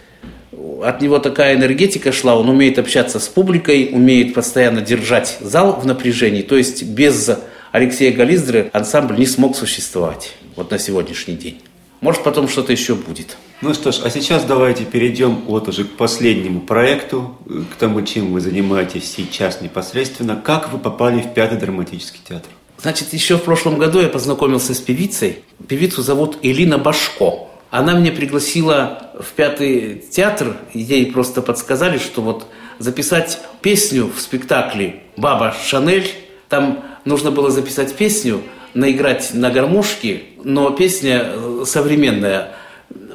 от 0.81 0.99
него 1.01 1.19
такая 1.19 1.55
энергетика 1.55 2.11
шла, 2.11 2.35
он 2.35 2.49
умеет 2.49 2.79
общаться 2.79 3.19
с 3.19 3.27
публикой, 3.27 3.91
умеет 3.91 4.33
постоянно 4.33 4.81
держать 4.81 5.37
зал 5.41 5.79
в 5.79 5.85
напряжении, 5.85 6.41
то 6.41 6.57
есть 6.57 6.81
без 6.81 7.29
Алексея 7.71 8.11
Гализдры 8.11 8.69
ансамбль 8.73 9.17
не 9.17 9.27
смог 9.27 9.55
существовать 9.55 10.33
вот 10.55 10.71
на 10.71 10.79
сегодняшний 10.79 11.35
день. 11.35 11.61
Может, 12.01 12.23
потом 12.23 12.47
что-то 12.47 12.71
еще 12.71 12.95
будет. 12.95 13.37
Ну 13.61 13.73
что 13.73 13.91
ж, 13.91 13.99
а 14.03 14.09
сейчас 14.09 14.45
давайте 14.45 14.85
перейдем 14.85 15.35
вот 15.45 15.67
уже 15.67 15.83
к 15.83 15.97
последнему 15.97 16.61
проекту, 16.61 17.37
к 17.45 17.75
тому, 17.75 18.01
чем 18.01 18.31
вы 18.31 18.39
занимаетесь 18.41 19.11
сейчас 19.11 19.61
непосредственно. 19.61 20.35
Как 20.35 20.71
вы 20.71 20.79
попали 20.79 21.21
в 21.21 21.33
Пятый 21.33 21.59
драматический 21.59 22.21
театр? 22.27 22.49
Значит, 22.81 23.13
еще 23.13 23.37
в 23.37 23.43
прошлом 23.43 23.77
году 23.77 23.99
я 23.99 24.07
познакомился 24.07 24.73
с 24.73 24.79
певицей. 24.79 25.39
Певицу 25.67 26.01
зовут 26.01 26.37
Элина 26.41 26.77
Башко. 26.77 27.49
Она 27.69 27.93
меня 27.93 28.13
пригласила 28.13 29.11
в 29.19 29.31
Пятый 29.33 30.01
театр, 30.09 30.55
ей 30.73 31.11
просто 31.11 31.41
подсказали, 31.41 31.97
что 31.99 32.21
вот 32.21 32.47
записать 32.79 33.39
песню 33.61 34.09
в 34.15 34.19
спектакле 34.21 35.03
«Баба 35.17 35.53
Шанель», 35.65 36.09
там 36.49 36.83
нужно 37.05 37.31
было 37.31 37.51
записать 37.51 37.95
песню, 37.95 38.41
наиграть 38.73 39.33
на 39.33 39.49
гармошке, 39.49 40.23
но 40.43 40.71
песня 40.71 41.23
э, 41.25 41.63
современная– 41.65 42.51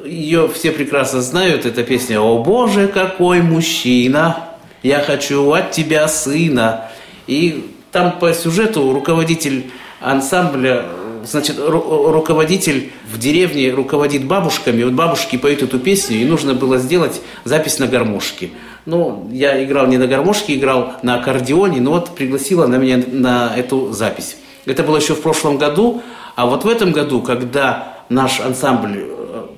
ее 0.05 0.47
все 0.53 0.71
прекрасно 0.71 1.21
знают, 1.21 1.65
эта 1.65 1.83
песня 1.83 2.21
«О 2.21 2.43
Боже, 2.43 2.87
какой 2.87 3.41
мужчина, 3.41 4.49
я 4.83 4.99
хочу 4.99 5.51
от 5.51 5.71
тебя 5.71 6.07
сына». 6.07 6.91
И 7.27 7.71
там 7.91 8.19
по 8.19 8.33
сюжету 8.33 8.93
руководитель 8.93 9.71
ансамбля, 9.99 10.85
значит, 11.25 11.57
ру- 11.57 12.11
руководитель 12.11 12.91
в 13.11 13.17
деревне 13.17 13.71
руководит 13.71 14.25
бабушками, 14.25 14.83
вот 14.83 14.93
бабушки 14.93 15.37
поют 15.37 15.63
эту 15.63 15.79
песню, 15.79 16.17
и 16.17 16.25
нужно 16.25 16.53
было 16.53 16.77
сделать 16.77 17.21
запись 17.43 17.79
на 17.79 17.87
гармошке. 17.87 18.51
Ну, 18.85 19.27
я 19.31 19.63
играл 19.63 19.87
не 19.87 19.97
на 19.97 20.07
гармошке, 20.07 20.55
играл 20.55 20.93
на 21.01 21.15
аккордеоне, 21.15 21.81
но 21.81 21.91
вот 21.91 22.15
пригласила 22.15 22.65
она 22.65 22.77
меня 22.77 23.03
на 23.07 23.51
эту 23.55 23.91
запись. 23.91 24.37
Это 24.65 24.83
было 24.83 24.97
еще 24.97 25.15
в 25.15 25.21
прошлом 25.21 25.57
году, 25.57 26.03
а 26.35 26.45
вот 26.45 26.65
в 26.65 26.69
этом 26.69 26.91
году, 26.91 27.21
когда 27.21 27.95
наш 28.09 28.39
ансамбль 28.39 29.09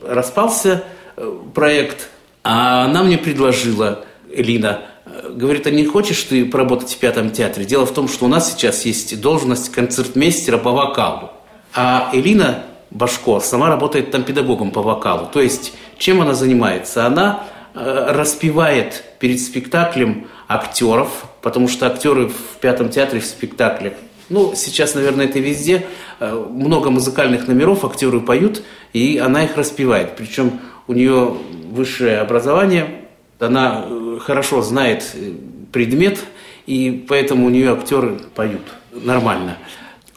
распался 0.07 0.83
э, 1.15 1.33
проект, 1.53 2.09
а 2.43 2.85
она 2.85 3.03
мне 3.03 3.17
предложила, 3.17 4.05
Элина, 4.31 4.81
э, 5.05 5.31
говорит, 5.33 5.67
а 5.67 5.71
не 5.71 5.85
хочешь 5.85 6.23
ты 6.23 6.45
поработать 6.45 6.91
в 6.91 6.97
пятом 6.97 7.31
театре? 7.31 7.65
Дело 7.65 7.85
в 7.85 7.93
том, 7.93 8.07
что 8.07 8.25
у 8.25 8.27
нас 8.29 8.51
сейчас 8.51 8.85
есть 8.85 9.19
должность 9.19 9.71
концертмейстера 9.71 10.57
по 10.57 10.71
вокалу. 10.71 11.31
А 11.73 12.09
Элина 12.13 12.63
Башко 12.91 13.41
сама 13.41 13.67
работает 13.67 14.11
там 14.11 14.23
педагогом 14.23 14.71
по 14.71 14.81
вокалу. 14.81 15.27
То 15.31 15.41
есть, 15.41 15.73
чем 15.97 16.21
она 16.21 16.33
занимается? 16.33 17.05
Она 17.05 17.43
э, 17.43 17.56
распевает 17.79 19.03
перед 19.19 19.39
спектаклем 19.39 20.27
актеров, 20.47 21.25
потому 21.41 21.67
что 21.67 21.87
актеры 21.87 22.27
в 22.29 22.59
пятом 22.59 22.89
театре 22.89 23.19
в 23.19 23.25
спектаклях 23.25 23.93
ну, 24.29 24.53
сейчас, 24.55 24.93
наверное, 24.95 25.25
это 25.25 25.39
везде. 25.39 25.85
Э, 26.19 26.33
много 26.33 26.89
музыкальных 26.89 27.47
номеров, 27.47 27.85
актеры 27.85 28.19
поют, 28.19 28.61
и 28.93 29.17
она 29.17 29.45
их 29.45 29.55
распевает. 29.55 30.15
Причем 30.17 30.59
у 30.87 30.93
нее 30.93 31.37
высшее 31.69 32.19
образование, 32.19 33.05
она 33.39 33.85
э, 33.85 34.19
хорошо 34.21 34.61
знает 34.61 35.11
э, 35.13 35.31
предмет, 35.71 36.19
и 36.65 37.05
поэтому 37.07 37.45
у 37.45 37.49
нее 37.49 37.71
актеры 37.71 38.19
поют 38.35 38.63
нормально. 38.91 39.57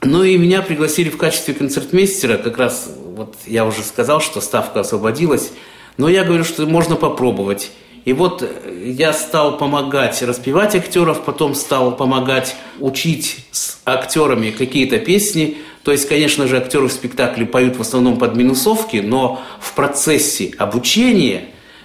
Ну 0.02 0.24
и 0.24 0.36
меня 0.38 0.62
пригласили 0.62 1.10
в 1.10 1.16
качестве 1.16 1.54
концертмейстера, 1.54 2.38
как 2.38 2.58
раз 2.58 2.90
вот 3.14 3.36
я 3.46 3.66
уже 3.66 3.82
сказал, 3.82 4.20
что 4.20 4.40
ставка 4.40 4.80
освободилась, 4.80 5.52
но 6.00 6.08
я 6.08 6.24
говорю, 6.24 6.44
что 6.44 6.66
можно 6.66 6.96
попробовать. 6.96 7.70
И 8.06 8.14
вот 8.14 8.50
я 8.82 9.12
стал 9.12 9.58
помогать 9.58 10.22
распевать 10.22 10.74
актеров, 10.74 11.24
потом 11.24 11.54
стал 11.54 11.94
помогать 11.94 12.56
учить 12.78 13.44
с 13.50 13.78
актерами 13.84 14.50
какие-то 14.50 14.98
песни. 14.98 15.58
То 15.82 15.92
есть, 15.92 16.08
конечно 16.08 16.46
же, 16.46 16.56
актеры 16.56 16.88
в 16.88 16.92
спектакле 16.92 17.44
поют 17.44 17.76
в 17.76 17.82
основном 17.82 18.18
под 18.18 18.34
минусовки, 18.34 18.96
но 18.96 19.42
в 19.60 19.74
процессе 19.74 20.52
обучения 20.56 21.44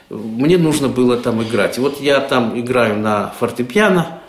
мне 0.09 0.57
нужно 0.57 0.87
было 0.87 1.17
там 1.17 1.43
играть. 1.43 1.77
И 1.77 1.81
вот 1.81 1.99
я 1.99 2.21
там 2.21 2.57
играю 2.57 2.97
на 2.97 3.33
фортепиано, 3.37 4.21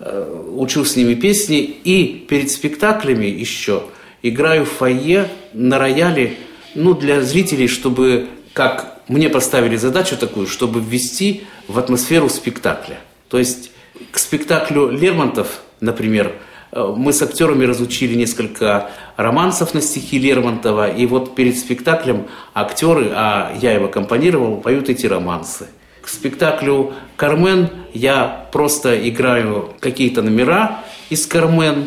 э, 0.00 0.44
учу 0.56 0.84
с 0.84 0.96
ними 0.96 1.14
песни, 1.14 1.60
и 1.60 2.26
перед 2.28 2.50
спектаклями 2.50 3.26
еще 3.26 3.84
играю 4.24 4.64
в 4.64 4.70
фойе 4.70 5.28
на 5.52 5.78
рояле, 5.78 6.34
ну, 6.74 6.94
для 6.94 7.22
зрителей, 7.22 7.68
чтобы 7.68 8.26
как 8.52 8.97
мне 9.08 9.30
поставили 9.30 9.76
задачу 9.76 10.16
такую, 10.16 10.46
чтобы 10.46 10.80
ввести 10.80 11.44
в 11.66 11.78
атмосферу 11.78 12.28
спектакля. 12.28 12.98
То 13.28 13.38
есть 13.38 13.70
к 14.12 14.18
спектаклю 14.18 14.90
Лермонтов, 14.90 15.60
например, 15.80 16.34
э, 16.72 16.94
мы 16.96 17.12
с 17.14 17.22
актерами 17.22 17.64
разучили 17.64 18.14
несколько 18.14 18.90
романсов 19.16 19.72
на 19.72 19.80
стихи 19.80 20.18
Лермонтова, 20.18 20.90
и 20.90 21.06
вот 21.06 21.34
перед 21.34 21.58
спектаклем 21.58 22.26
актеры, 22.54 23.10
а 23.14 23.56
я 23.60 23.72
его 23.72 23.88
компонировал, 23.88 24.58
поют 24.58 24.90
эти 24.90 25.06
романсы. 25.06 25.68
К 26.02 26.08
спектаклю 26.08 26.92
«Кармен» 27.16 27.70
я 27.92 28.46
просто 28.52 29.08
играю 29.08 29.74
какие-то 29.80 30.22
номера 30.22 30.84
из 31.10 31.26
«Кармен», 31.26 31.86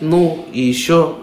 ну 0.00 0.46
и 0.52 0.62
еще 0.62 1.16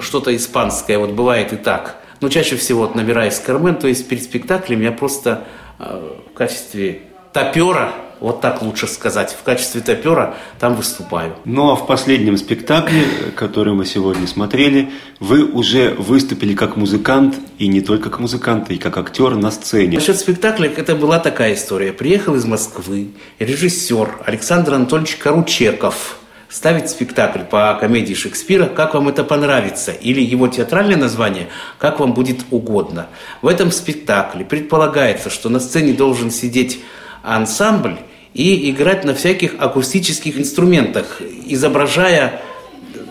что-то 0.00 0.34
испанское, 0.34 0.98
вот 0.98 1.12
бывает 1.12 1.52
и 1.52 1.56
так– 1.56 2.00
но 2.20 2.28
чаще 2.28 2.56
всего 2.56 2.80
вот 2.80 2.94
набираясь 2.94 3.38
Кармен, 3.38 3.76
то 3.76 3.88
есть 3.88 4.08
перед 4.08 4.22
спектаклем 4.22 4.80
я 4.80 4.92
просто 4.92 5.44
э, 5.78 6.10
в 6.30 6.36
качестве 6.36 7.02
топера, 7.32 7.92
вот 8.20 8.40
так 8.40 8.62
лучше 8.62 8.86
сказать, 8.86 9.36
в 9.38 9.42
качестве 9.42 9.80
топера 9.80 10.36
там 10.58 10.74
выступаю. 10.74 11.34
Ну 11.44 11.70
а 11.70 11.76
в 11.76 11.86
последнем 11.86 12.38
спектакле, 12.38 13.02
который 13.36 13.74
мы 13.74 13.84
сегодня 13.84 14.26
смотрели, 14.26 14.90
вы 15.20 15.44
уже 15.44 15.90
выступили 15.98 16.54
как 16.54 16.76
музыкант, 16.76 17.36
и 17.58 17.66
не 17.66 17.80
только 17.80 18.10
как 18.10 18.20
музыкант, 18.20 18.70
и 18.70 18.78
как 18.78 18.96
актер 18.96 19.34
на 19.34 19.50
сцене. 19.50 19.96
Насчет 19.96 20.18
спектакля 20.18 20.72
это 20.74 20.94
была 20.94 21.18
такая 21.18 21.54
история. 21.54 21.92
Приехал 21.92 22.34
из 22.36 22.44
Москвы 22.44 23.08
режиссер 23.38 24.22
Александр 24.24 24.74
Анатольевич 24.74 25.16
Каручеков 25.16 26.18
ставить 26.54 26.88
спектакль 26.88 27.40
по 27.40 27.76
комедии 27.80 28.14
Шекспира 28.14 28.66
«Как 28.66 28.94
вам 28.94 29.08
это 29.08 29.24
понравится» 29.24 29.90
или 29.90 30.20
его 30.20 30.46
театральное 30.46 30.96
название 30.96 31.48
«Как 31.78 31.98
вам 31.98 32.14
будет 32.14 32.42
угодно». 32.52 33.08
В 33.42 33.48
этом 33.48 33.72
спектакле 33.72 34.44
предполагается, 34.44 35.30
что 35.30 35.48
на 35.48 35.58
сцене 35.58 35.94
должен 35.94 36.30
сидеть 36.30 36.78
ансамбль 37.24 37.96
и 38.34 38.70
играть 38.70 39.02
на 39.02 39.14
всяких 39.16 39.56
акустических 39.58 40.38
инструментах, 40.38 41.20
изображая 41.44 42.40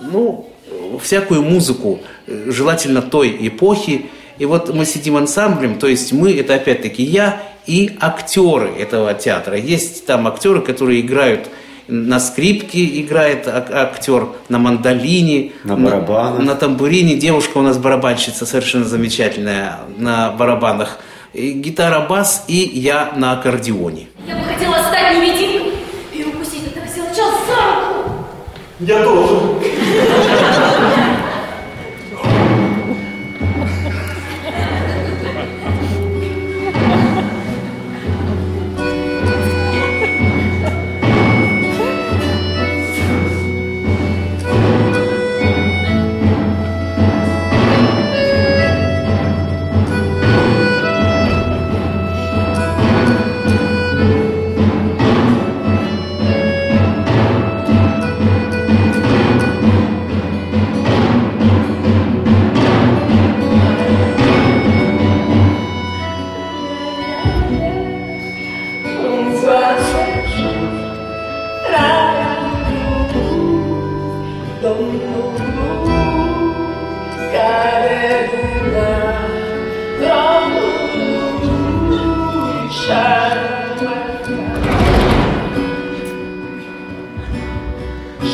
ну, 0.10 0.50
всякую 1.02 1.42
музыку, 1.44 2.00
желательно 2.28 3.02
той 3.02 3.36
эпохи. 3.42 4.06
И 4.38 4.46
вот 4.46 4.74
мы 4.74 4.86
сидим 4.86 5.18
ансамблем, 5.18 5.80
то 5.80 5.88
есть 5.88 6.14
мы, 6.14 6.34
это 6.34 6.56
опять-таки 6.56 7.04
я 7.04 7.44
и 7.68 7.98
актеры 8.00 8.70
этого 8.70 9.14
театра. 9.14 9.58
Есть 9.58 10.06
там 10.06 10.28
актеры, 10.28 10.62
которые 10.62 11.02
играют 11.02 11.50
на 11.88 12.20
скрипке 12.20 13.02
играет 13.02 13.48
актер, 13.48 14.28
на 14.50 14.60
мандолине, 14.60 15.52
на 15.64 15.76
барабанах, 15.76 16.40
на, 16.40 16.46
на 16.46 16.56
тамбурине. 16.56 17.16
Девушка 17.16 17.58
у 17.58 17.62
нас 17.62 17.78
барабанщица 17.78 18.46
совершенно 18.46 18.86
замечательная 18.86 19.80
на 19.98 20.32
барабанах 20.32 21.00
гитара, 21.34 22.02
бас 22.08 22.46
и 22.48 22.58
я 22.58 23.12
на 23.16 23.34
аккордеоне. 23.34 24.08
Я 24.28 24.36
бы 24.36 24.44
хотела 24.44 24.76
стать 24.84 25.18
невидимкой 25.18 25.74
и 26.14 26.24
укусить 26.24 26.68
этого 26.68 26.88
силача 26.88 27.24
за 27.48 27.98
руку. 27.98 28.26
Я 28.80 29.04
тоже. 29.04 29.33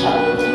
Вот 0.10 0.49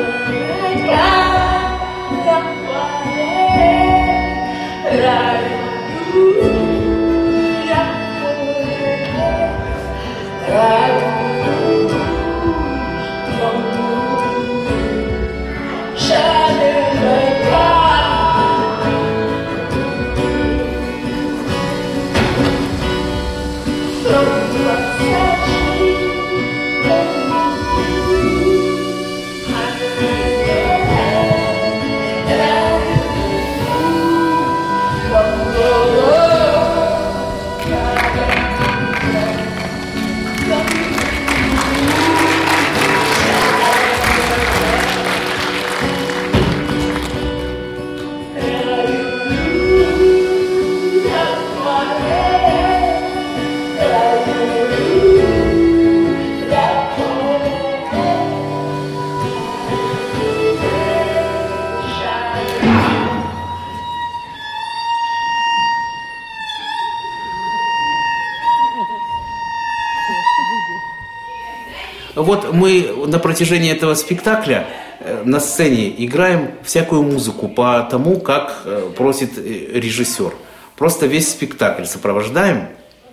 на 73.15 73.21
протяжении 73.21 73.71
этого 73.71 73.95
спектакля 73.95 74.67
э, 74.99 75.23
на 75.25 75.39
сцене 75.39 75.95
играем 76.05 76.51
всякую 76.65 77.05
музыку 77.05 77.47
по 77.47 77.87
тому, 77.89 78.19
как 78.19 78.63
э, 78.65 78.91
просит 78.97 79.39
э, 79.39 79.79
режиссер. 79.79 80.35
Просто 80.77 81.07
весь 81.07 81.31
спектакль 81.31 81.85
сопровождаем. 81.85 82.67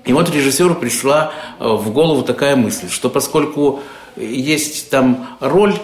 И 0.03 0.13
вот 0.13 0.33
режиссеру 0.33 0.73
пришла 0.73 1.31
в 1.59 1.91
голову 1.91 2.23
такая 2.23 2.55
мысль, 2.55 2.89
что 2.89 3.11
поскольку 3.11 3.81
есть 4.17 4.89
там 4.89 5.37
роль, 5.39 5.75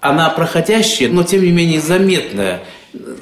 она 0.00 0.30
проходящая, 0.30 1.08
но 1.08 1.24
тем 1.24 1.42
не 1.42 1.50
менее 1.50 1.80
заметная, 1.80 2.62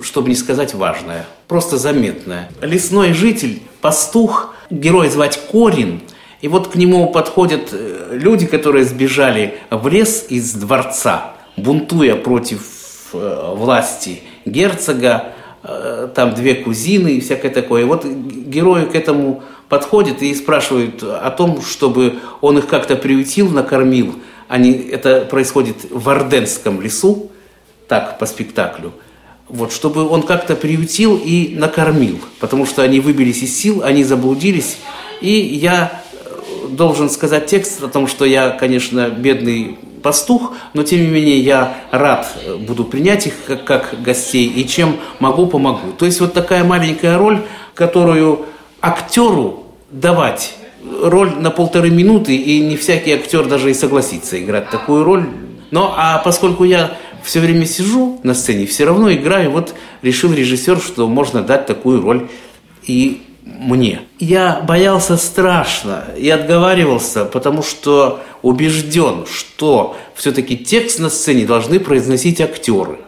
чтобы 0.02 0.28
не 0.28 0.34
сказать 0.34 0.74
важная, 0.74 1.24
просто 1.48 1.78
заметная. 1.78 2.50
Лесной 2.60 3.14
житель, 3.14 3.62
пастух, 3.80 4.54
герой 4.68 5.08
звать 5.08 5.40
Корин, 5.50 6.02
и 6.42 6.48
вот 6.48 6.68
к 6.68 6.74
нему 6.74 7.08
подходят 7.10 7.68
э, 7.72 8.08
люди, 8.10 8.46
которые 8.46 8.84
сбежали 8.84 9.60
в 9.70 9.86
лес 9.86 10.26
из 10.28 10.52
дворца, 10.54 11.34
бунтуя 11.56 12.16
против 12.16 13.10
э, 13.12 13.54
власти 13.54 14.22
герцога, 14.44 15.34
э, 15.62 16.08
там 16.12 16.34
две 16.34 16.56
кузины 16.56 17.12
и 17.12 17.20
всякое 17.20 17.52
такое. 17.52 17.82
И 17.82 17.84
вот 17.84 18.04
герои 18.04 18.86
к 18.86 18.96
этому 18.96 19.44
подходят 19.68 20.20
и 20.20 20.34
спрашивают 20.34 21.04
о 21.04 21.30
том, 21.30 21.62
чтобы 21.62 22.18
он 22.40 22.58
их 22.58 22.66
как-то 22.66 22.96
приютил, 22.96 23.48
накормил. 23.48 24.16
Они, 24.48 24.72
это 24.72 25.20
происходит 25.20 25.76
в 25.90 26.08
Орденском 26.08 26.82
лесу, 26.82 27.30
так, 27.86 28.18
по 28.18 28.26
спектаклю. 28.26 28.92
Вот, 29.48 29.72
чтобы 29.72 30.08
он 30.08 30.22
как-то 30.22 30.56
приютил 30.56 31.20
и 31.22 31.54
накормил, 31.54 32.18
потому 32.40 32.66
что 32.66 32.82
они 32.82 32.98
выбились 32.98 33.42
из 33.42 33.56
сил, 33.56 33.82
они 33.84 34.02
заблудились, 34.02 34.78
и 35.20 35.30
я 35.30 36.01
должен 36.76 37.10
сказать 37.10 37.46
текст 37.46 37.82
о 37.82 37.88
том, 37.88 38.06
что 38.06 38.24
я, 38.24 38.50
конечно, 38.50 39.08
бедный 39.08 39.78
пастух, 40.02 40.54
но 40.74 40.82
тем 40.82 41.00
не 41.00 41.06
менее 41.06 41.38
я 41.38 41.76
рад 41.90 42.26
э, 42.44 42.56
буду 42.56 42.84
принять 42.84 43.26
их 43.26 43.34
как, 43.46 43.64
как 43.64 44.02
гостей 44.02 44.46
и 44.46 44.66
чем 44.66 44.96
могу, 45.20 45.46
помогу. 45.46 45.92
То 45.96 46.06
есть 46.06 46.20
вот 46.20 46.32
такая 46.32 46.64
маленькая 46.64 47.16
роль, 47.16 47.42
которую 47.74 48.46
актеру 48.80 49.64
давать 49.90 50.54
роль 51.02 51.30
на 51.36 51.50
полторы 51.50 51.90
минуты, 51.90 52.34
и 52.34 52.60
не 52.60 52.76
всякий 52.76 53.12
актер 53.12 53.46
даже 53.46 53.70
и 53.70 53.74
согласится 53.74 54.42
играть 54.42 54.70
такую 54.70 55.04
роль. 55.04 55.26
Но 55.70 55.94
а 55.96 56.18
поскольку 56.18 56.64
я 56.64 56.96
все 57.22 57.40
время 57.40 57.66
сижу 57.66 58.20
на 58.24 58.34
сцене, 58.34 58.66
все 58.66 58.84
равно 58.84 59.12
играю, 59.12 59.52
вот 59.52 59.74
решил 60.02 60.32
режиссер, 60.32 60.78
что 60.80 61.08
можно 61.08 61.42
дать 61.42 61.66
такую 61.66 62.02
роль 62.02 62.28
и 62.86 63.22
мне. 63.44 64.02
Я 64.18 64.60
боялся 64.66 65.16
страшно 65.16 66.04
и 66.16 66.28
отговаривался, 66.30 67.24
потому 67.24 67.62
что 67.62 68.20
убежден, 68.42 69.26
что 69.26 69.96
все-таки 70.14 70.56
текст 70.56 70.98
на 70.98 71.10
сцене 71.10 71.44
должны 71.44 71.80
произносить 71.80 72.40
актеры. 72.40 72.98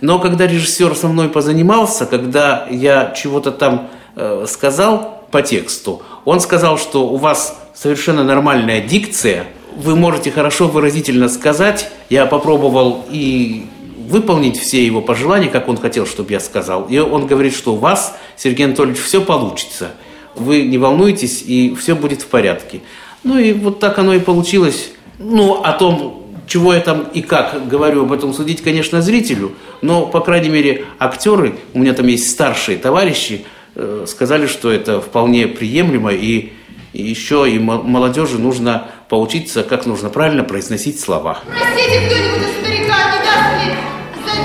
Но 0.00 0.18
когда 0.18 0.46
режиссер 0.46 0.94
со 0.94 1.08
мной 1.08 1.28
позанимался, 1.28 2.04
когда 2.06 2.66
я 2.70 3.14
чего-то 3.16 3.52
там 3.52 3.88
э, 4.16 4.44
сказал 4.48 5.24
по 5.30 5.40
тексту, 5.42 6.02
Он 6.24 6.40
сказал, 6.40 6.78
что 6.78 7.08
у 7.08 7.16
вас 7.16 7.58
совершенно 7.74 8.22
нормальная 8.22 8.80
дикция, 8.80 9.46
вы 9.76 9.96
можете 9.96 10.30
хорошо 10.30 10.68
выразительно 10.68 11.28
сказать. 11.28 11.90
Я 12.10 12.26
попробовал 12.26 13.04
и 13.10 13.66
выполнить 14.06 14.58
все 14.58 14.84
его 14.84 15.00
пожелания, 15.00 15.48
как 15.48 15.68
он 15.68 15.76
хотел, 15.76 16.06
чтобы 16.06 16.32
я 16.32 16.40
сказал. 16.40 16.86
И 16.86 16.98
он 16.98 17.26
говорит, 17.26 17.54
что 17.54 17.74
у 17.74 17.76
вас, 17.76 18.16
Сергей 18.36 18.66
Анатольевич, 18.66 19.00
все 19.00 19.20
получится. 19.20 19.92
Вы 20.34 20.62
не 20.62 20.78
волнуйтесь, 20.78 21.42
и 21.42 21.74
все 21.74 21.94
будет 21.94 22.22
в 22.22 22.26
порядке. 22.26 22.80
Ну 23.22 23.38
и 23.38 23.52
вот 23.52 23.80
так 23.80 23.98
оно 23.98 24.14
и 24.14 24.18
получилось. 24.18 24.90
Ну, 25.18 25.62
о 25.62 25.72
том, 25.72 26.24
чего 26.46 26.74
я 26.74 26.80
там 26.80 27.06
и 27.14 27.22
как 27.22 27.68
говорю 27.68 28.02
об 28.02 28.12
этом, 28.12 28.34
судить, 28.34 28.62
конечно, 28.62 29.00
зрителю, 29.00 29.52
но, 29.80 30.06
по 30.06 30.20
крайней 30.20 30.50
мере, 30.50 30.84
актеры, 30.98 31.56
у 31.72 31.78
меня 31.78 31.94
там 31.94 32.06
есть 32.06 32.30
старшие 32.30 32.76
товарищи, 32.76 33.44
э, 33.74 34.04
сказали, 34.06 34.46
что 34.46 34.70
это 34.70 35.00
вполне 35.00 35.46
приемлемо, 35.46 36.12
и, 36.12 36.52
еще 36.92 37.50
и 37.50 37.58
молодежи 37.58 38.38
нужно 38.38 38.86
поучиться, 39.08 39.64
как 39.64 39.84
нужно 39.84 40.10
правильно 40.10 40.44
произносить 40.44 41.00
слова. 41.00 41.40
Простите, 41.44 42.00
кто-нибудь 42.06 42.83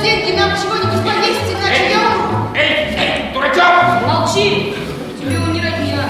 деньги 0.01 0.37
нам 0.37 0.51
чего-нибудь 0.51 1.03
повесить, 1.03 1.55
иначе 1.57 1.91
я 1.91 1.99
умру. 1.99 2.49
Эй, 2.55 2.95
эй, 2.97 3.33
дурачок! 3.33 4.07
Молчи! 4.07 4.75
Тебе 5.19 5.37
он 5.37 5.53
не 5.53 5.61
родня. 5.61 6.09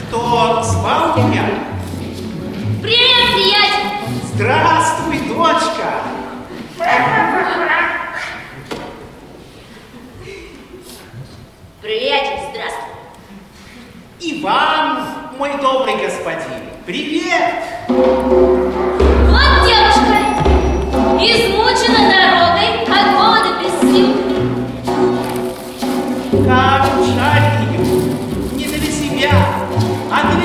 Кто 0.00 0.62
звал 0.62 1.16
меня? 1.16 1.44
Привет, 2.82 3.34
приятель! 3.34 3.88
Здравствуй, 4.34 5.18
дочка! 5.28 6.02
Приятель, 11.82 12.40
здравствуй. 12.50 12.88
И 14.20 14.42
вам, 14.42 15.32
мой 15.38 15.52
добрый 15.60 15.96
господин, 15.96 16.64
привет! 16.86 17.54
Измучена 21.20 21.98
дорогой, 22.08 22.68
от 22.86 23.12
голода 23.12 23.50
без 23.60 23.74
сил. 23.90 24.10
Как 26.46 26.86
ее! 27.72 27.80
Не 28.54 28.66
для 28.66 28.92
себя, 28.92 29.32
а 30.12 30.14
для 30.32 30.37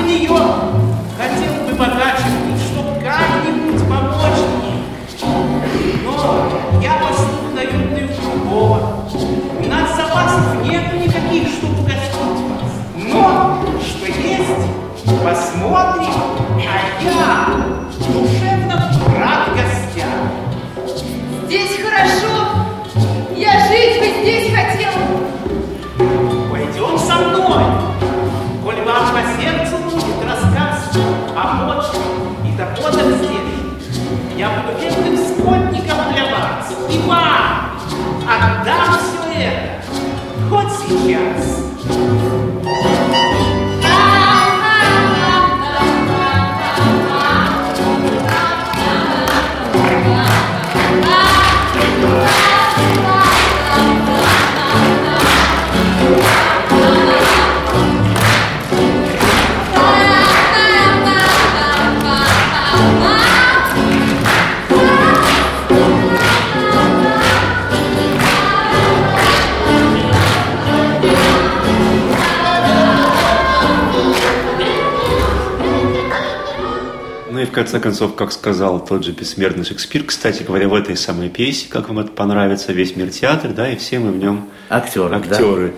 концов, 77.94 78.16
как 78.16 78.32
сказал 78.32 78.84
тот 78.84 79.04
же 79.04 79.12
бессмертный 79.12 79.64
Шекспир, 79.64 80.02
кстати 80.02 80.42
говоря, 80.42 80.68
в 80.68 80.74
этой 80.74 80.96
самой 80.96 81.28
пьесе, 81.28 81.68
как 81.68 81.88
вам 81.88 82.00
это 82.00 82.10
понравится, 82.10 82.72
весь 82.72 82.96
мир 82.96 83.10
театр, 83.10 83.52
да, 83.52 83.70
и 83.70 83.76
все 83.76 84.00
мы 84.00 84.10
в 84.10 84.16
нем 84.16 84.48
Актеры, 84.68 85.10
да. 85.10 85.16
актеры. 85.18 85.74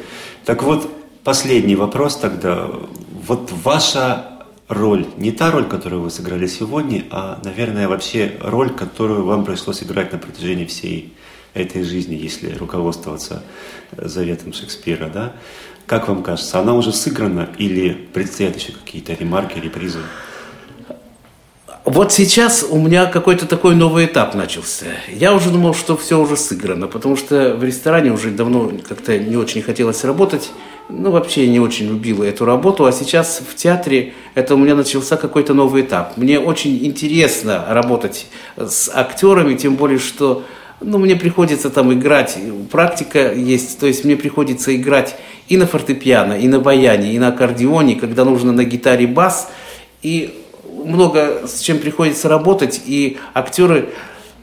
Так 0.46 0.62
вот, 0.62 0.90
последний 1.24 1.76
вопрос 1.76 2.16
тогда. 2.16 2.70
Вот 3.26 3.52
ваша 3.52 4.46
роль, 4.66 5.04
не 5.18 5.30
та 5.30 5.50
роль, 5.50 5.66
которую 5.66 6.00
вы 6.00 6.10
сыграли 6.10 6.46
сегодня, 6.46 7.04
а, 7.10 7.38
наверное, 7.44 7.86
вообще 7.86 8.32
роль, 8.40 8.70
которую 8.70 9.26
вам 9.26 9.44
пришлось 9.44 9.82
играть 9.82 10.10
на 10.12 10.18
протяжении 10.18 10.64
всей 10.64 11.12
этой 11.52 11.82
жизни, 11.82 12.14
если 12.14 12.54
руководствоваться 12.54 13.42
заветом 13.92 14.54
Шекспира, 14.54 15.10
да? 15.10 15.34
Как 15.84 16.08
вам 16.08 16.22
кажется, 16.22 16.60
она 16.60 16.72
уже 16.72 16.92
сыграна 16.92 17.50
или 17.58 17.92
предстоят 17.92 18.56
еще 18.56 18.72
какие-то 18.72 19.12
ремарки, 19.12 19.58
репризы? 19.58 20.00
Вот 21.86 22.12
сейчас 22.12 22.66
у 22.68 22.78
меня 22.78 23.06
какой-то 23.06 23.46
такой 23.46 23.76
новый 23.76 24.06
этап 24.06 24.34
начался. 24.34 24.86
Я 25.08 25.32
уже 25.32 25.50
думал, 25.50 25.72
что 25.72 25.96
все 25.96 26.20
уже 26.20 26.36
сыграно, 26.36 26.88
потому 26.88 27.14
что 27.14 27.54
в 27.54 27.62
ресторане 27.62 28.10
уже 28.10 28.32
давно 28.32 28.72
как-то 28.88 29.16
не 29.16 29.36
очень 29.36 29.62
хотелось 29.62 30.02
работать. 30.02 30.50
Ну, 30.88 31.12
вообще 31.12 31.46
не 31.46 31.60
очень 31.60 31.86
любила 31.86 32.24
эту 32.24 32.44
работу, 32.44 32.86
а 32.86 32.92
сейчас 32.92 33.40
в 33.40 33.54
театре 33.54 34.14
это 34.34 34.56
у 34.56 34.58
меня 34.58 34.74
начался 34.74 35.16
какой-то 35.16 35.54
новый 35.54 35.82
этап. 35.82 36.16
Мне 36.16 36.40
очень 36.40 36.84
интересно 36.84 37.64
работать 37.68 38.26
с 38.56 38.90
актерами, 38.92 39.54
тем 39.54 39.76
более, 39.76 40.00
что 40.00 40.42
ну, 40.80 40.98
мне 40.98 41.14
приходится 41.14 41.70
там 41.70 41.92
играть, 41.92 42.36
практика 42.72 43.32
есть, 43.32 43.78
то 43.78 43.86
есть 43.86 44.04
мне 44.04 44.16
приходится 44.16 44.74
играть 44.74 45.14
и 45.46 45.56
на 45.56 45.68
фортепиано, 45.68 46.32
и 46.32 46.48
на 46.48 46.58
баяне, 46.58 47.14
и 47.14 47.18
на 47.20 47.28
аккордеоне, 47.28 47.94
когда 47.94 48.24
нужно 48.24 48.50
на 48.50 48.64
гитаре 48.64 49.06
бас, 49.06 49.52
и 50.02 50.42
много 50.86 51.46
с 51.46 51.60
чем 51.60 51.78
приходится 51.78 52.28
работать, 52.28 52.80
и 52.86 53.18
актеры 53.34 53.90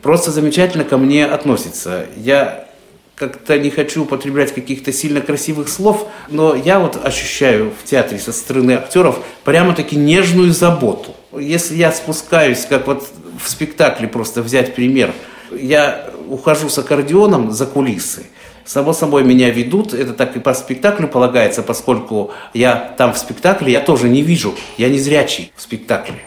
просто 0.01 0.31
замечательно 0.31 0.83
ко 0.83 0.97
мне 0.97 1.25
относятся. 1.25 2.05
Я 2.17 2.67
как-то 3.15 3.57
не 3.57 3.69
хочу 3.69 4.03
употреблять 4.03 4.53
каких-то 4.53 4.91
сильно 4.91 5.21
красивых 5.21 5.69
слов, 5.69 6.07
но 6.29 6.55
я 6.55 6.79
вот 6.79 6.99
ощущаю 7.03 7.71
в 7.71 7.87
театре 7.87 8.19
со 8.19 8.31
стороны 8.31 8.73
актеров 8.73 9.19
прямо-таки 9.43 9.95
нежную 9.95 10.51
заботу. 10.51 11.15
Если 11.31 11.75
я 11.75 11.91
спускаюсь, 11.91 12.65
как 12.65 12.87
вот 12.87 13.07
в 13.43 13.49
спектакле 13.49 14.07
просто 14.07 14.41
взять 14.41 14.75
пример, 14.75 15.13
я 15.51 16.09
ухожу 16.27 16.69
с 16.69 16.77
аккордеоном 16.77 17.51
за 17.51 17.65
кулисы, 17.65 18.23
Само 18.65 18.93
собой 18.93 19.23
меня 19.25 19.49
ведут, 19.49 19.93
это 19.93 20.13
так 20.13 20.37
и 20.37 20.39
по 20.39 20.53
спектаклю 20.53 21.09
полагается, 21.09 21.63
поскольку 21.63 22.31
я 22.53 22.93
там 22.97 23.13
в 23.13 23.17
спектакле, 23.17 23.73
я 23.73 23.81
тоже 23.81 24.07
не 24.07 24.21
вижу, 24.21 24.55
я 24.77 24.87
не 24.87 24.99
зрячий 24.99 25.51
в 25.55 25.61
спектакле. 25.61 26.21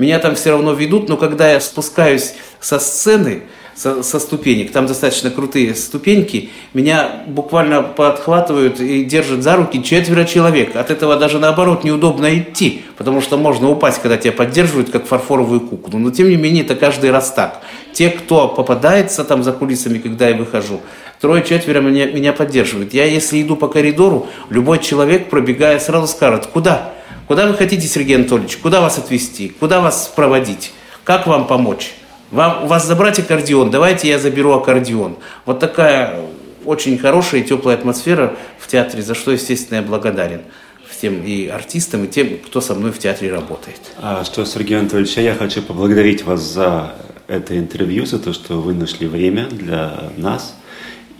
Меня 0.00 0.18
там 0.18 0.34
все 0.34 0.52
равно 0.52 0.72
ведут, 0.72 1.10
но 1.10 1.18
когда 1.18 1.52
я 1.52 1.60
спускаюсь 1.60 2.32
со 2.58 2.78
сцены, 2.78 3.42
со, 3.76 4.02
со 4.02 4.18
ступенек, 4.18 4.72
там 4.72 4.86
достаточно 4.86 5.30
крутые 5.30 5.74
ступеньки, 5.74 6.48
меня 6.72 7.22
буквально 7.26 7.82
подхватывают 7.82 8.80
и 8.80 9.04
держат 9.04 9.42
за 9.42 9.56
руки 9.56 9.84
четверо 9.84 10.24
человек. 10.24 10.74
От 10.74 10.90
этого 10.90 11.16
даже 11.16 11.38
наоборот 11.38 11.84
неудобно 11.84 12.38
идти, 12.38 12.82
потому 12.96 13.20
что 13.20 13.36
можно 13.36 13.68
упасть, 13.68 14.00
когда 14.00 14.16
тебя 14.16 14.32
поддерживают, 14.32 14.88
как 14.88 15.06
фарфоровую 15.06 15.60
куклу. 15.60 15.98
Но 15.98 16.10
тем 16.10 16.30
не 16.30 16.36
менее 16.36 16.64
это 16.64 16.76
каждый 16.76 17.10
раз 17.10 17.32
так. 17.32 17.60
Те, 17.92 18.08
кто 18.08 18.48
попадается 18.48 19.22
там 19.22 19.42
за 19.42 19.52
кулисами, 19.52 19.98
когда 19.98 20.30
я 20.30 20.34
выхожу, 20.34 20.80
трое-четверо 21.20 21.80
меня, 21.82 22.06
меня 22.06 22.32
поддерживают. 22.32 22.94
Я, 22.94 23.04
если 23.04 23.42
иду 23.42 23.54
по 23.54 23.68
коридору, 23.68 24.28
любой 24.48 24.78
человек, 24.78 25.28
пробегая, 25.28 25.78
сразу 25.78 26.06
скажет, 26.06 26.46
куда? 26.46 26.94
Куда 27.30 27.46
вы 27.46 27.54
хотите, 27.54 27.86
Сергей 27.86 28.16
Анатольевич? 28.16 28.56
Куда 28.56 28.80
вас 28.80 28.98
отвезти? 28.98 29.50
Куда 29.50 29.80
вас 29.80 30.12
проводить? 30.16 30.72
Как 31.04 31.28
вам 31.28 31.46
помочь? 31.46 31.92
Вам, 32.32 32.64
у 32.64 32.66
вас 32.66 32.84
забрать 32.84 33.20
аккордеон? 33.20 33.70
Давайте 33.70 34.08
я 34.08 34.18
заберу 34.18 34.50
аккордеон. 34.50 35.16
Вот 35.46 35.60
такая 35.60 36.22
очень 36.64 36.98
хорошая 36.98 37.42
и 37.42 37.44
теплая 37.44 37.76
атмосфера 37.76 38.34
в 38.58 38.66
театре, 38.66 39.04
за 39.04 39.14
что, 39.14 39.30
естественно, 39.30 39.76
я 39.76 39.82
благодарен 39.82 40.40
всем 40.88 41.22
и 41.22 41.46
артистам, 41.46 42.02
и 42.02 42.08
тем, 42.08 42.36
кто 42.44 42.60
со 42.60 42.74
мной 42.74 42.90
в 42.90 42.98
театре 42.98 43.30
работает. 43.30 43.78
А 43.98 44.24
что, 44.24 44.44
Сергей 44.44 44.80
Анатольевич, 44.80 45.16
а 45.16 45.20
я 45.20 45.36
хочу 45.36 45.62
поблагодарить 45.62 46.24
вас 46.24 46.40
за 46.40 46.96
это 47.28 47.56
интервью, 47.56 48.06
за 48.06 48.18
то, 48.18 48.32
что 48.32 48.60
вы 48.60 48.74
нашли 48.74 49.06
время 49.06 49.46
для 49.46 50.10
нас, 50.16 50.56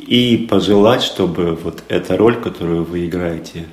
и 0.01 0.49
пожелать, 0.51 1.05
чтобы 1.05 1.55
вот 1.55 1.85
эта 1.87 2.17
роль, 2.17 2.35
которую 2.35 2.83
вы 2.83 3.07
играете 3.07 3.67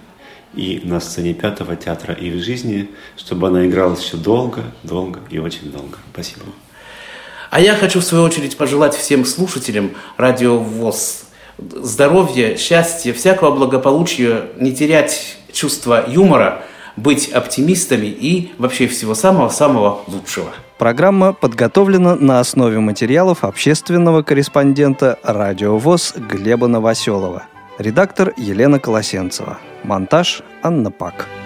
и 0.58 0.82
на 0.84 1.00
сцене 1.00 1.34
Пятого 1.34 1.76
театра, 1.76 2.14
и 2.14 2.32
в 2.32 2.44
жизни, 2.44 2.90
чтобы 3.16 3.48
она 3.48 3.66
игралась 3.66 4.04
еще 4.04 4.18
долго, 4.18 4.64
долго 4.84 5.20
и 5.30 5.40
очень 5.40 5.72
долго. 5.72 5.98
Спасибо. 6.12 6.42
А 7.50 7.62
я 7.62 7.76
хочу, 7.76 8.02
в 8.02 8.04
свою 8.04 8.24
очередь, 8.26 8.58
пожелать 8.58 8.96
всем 8.96 9.24
слушателям 9.24 9.92
Радио 10.18 10.58
ВОЗ 10.58 11.24
здоровья, 11.58 12.58
счастья, 12.58 13.14
всякого 13.14 13.52
благополучия, 13.52 14.50
не 14.60 14.76
терять 14.76 15.38
чувство 15.52 16.06
юмора, 16.08 16.64
быть 16.96 17.30
оптимистами 17.30 18.08
и 18.08 18.52
вообще 18.58 18.88
всего 18.88 19.16
самого-самого 19.16 20.02
лучшего. 20.08 20.50
Программа 20.78 21.34
подготовлена 21.34 22.16
на 22.16 22.40
основе 22.40 22.80
материалов 22.80 23.44
общественного 23.44 24.22
корреспондента 24.22 25.18
«Радио 25.24 25.78
ВОЗ» 25.78 26.14
Глеба 26.16 26.68
Новоселова. 26.68 27.44
Редактор 27.80 28.34
Елена 28.38 28.80
Колосенцева. 28.80 29.58
Монтаж 29.84 30.44
Анна 30.62 30.92
Пак. 30.92 31.37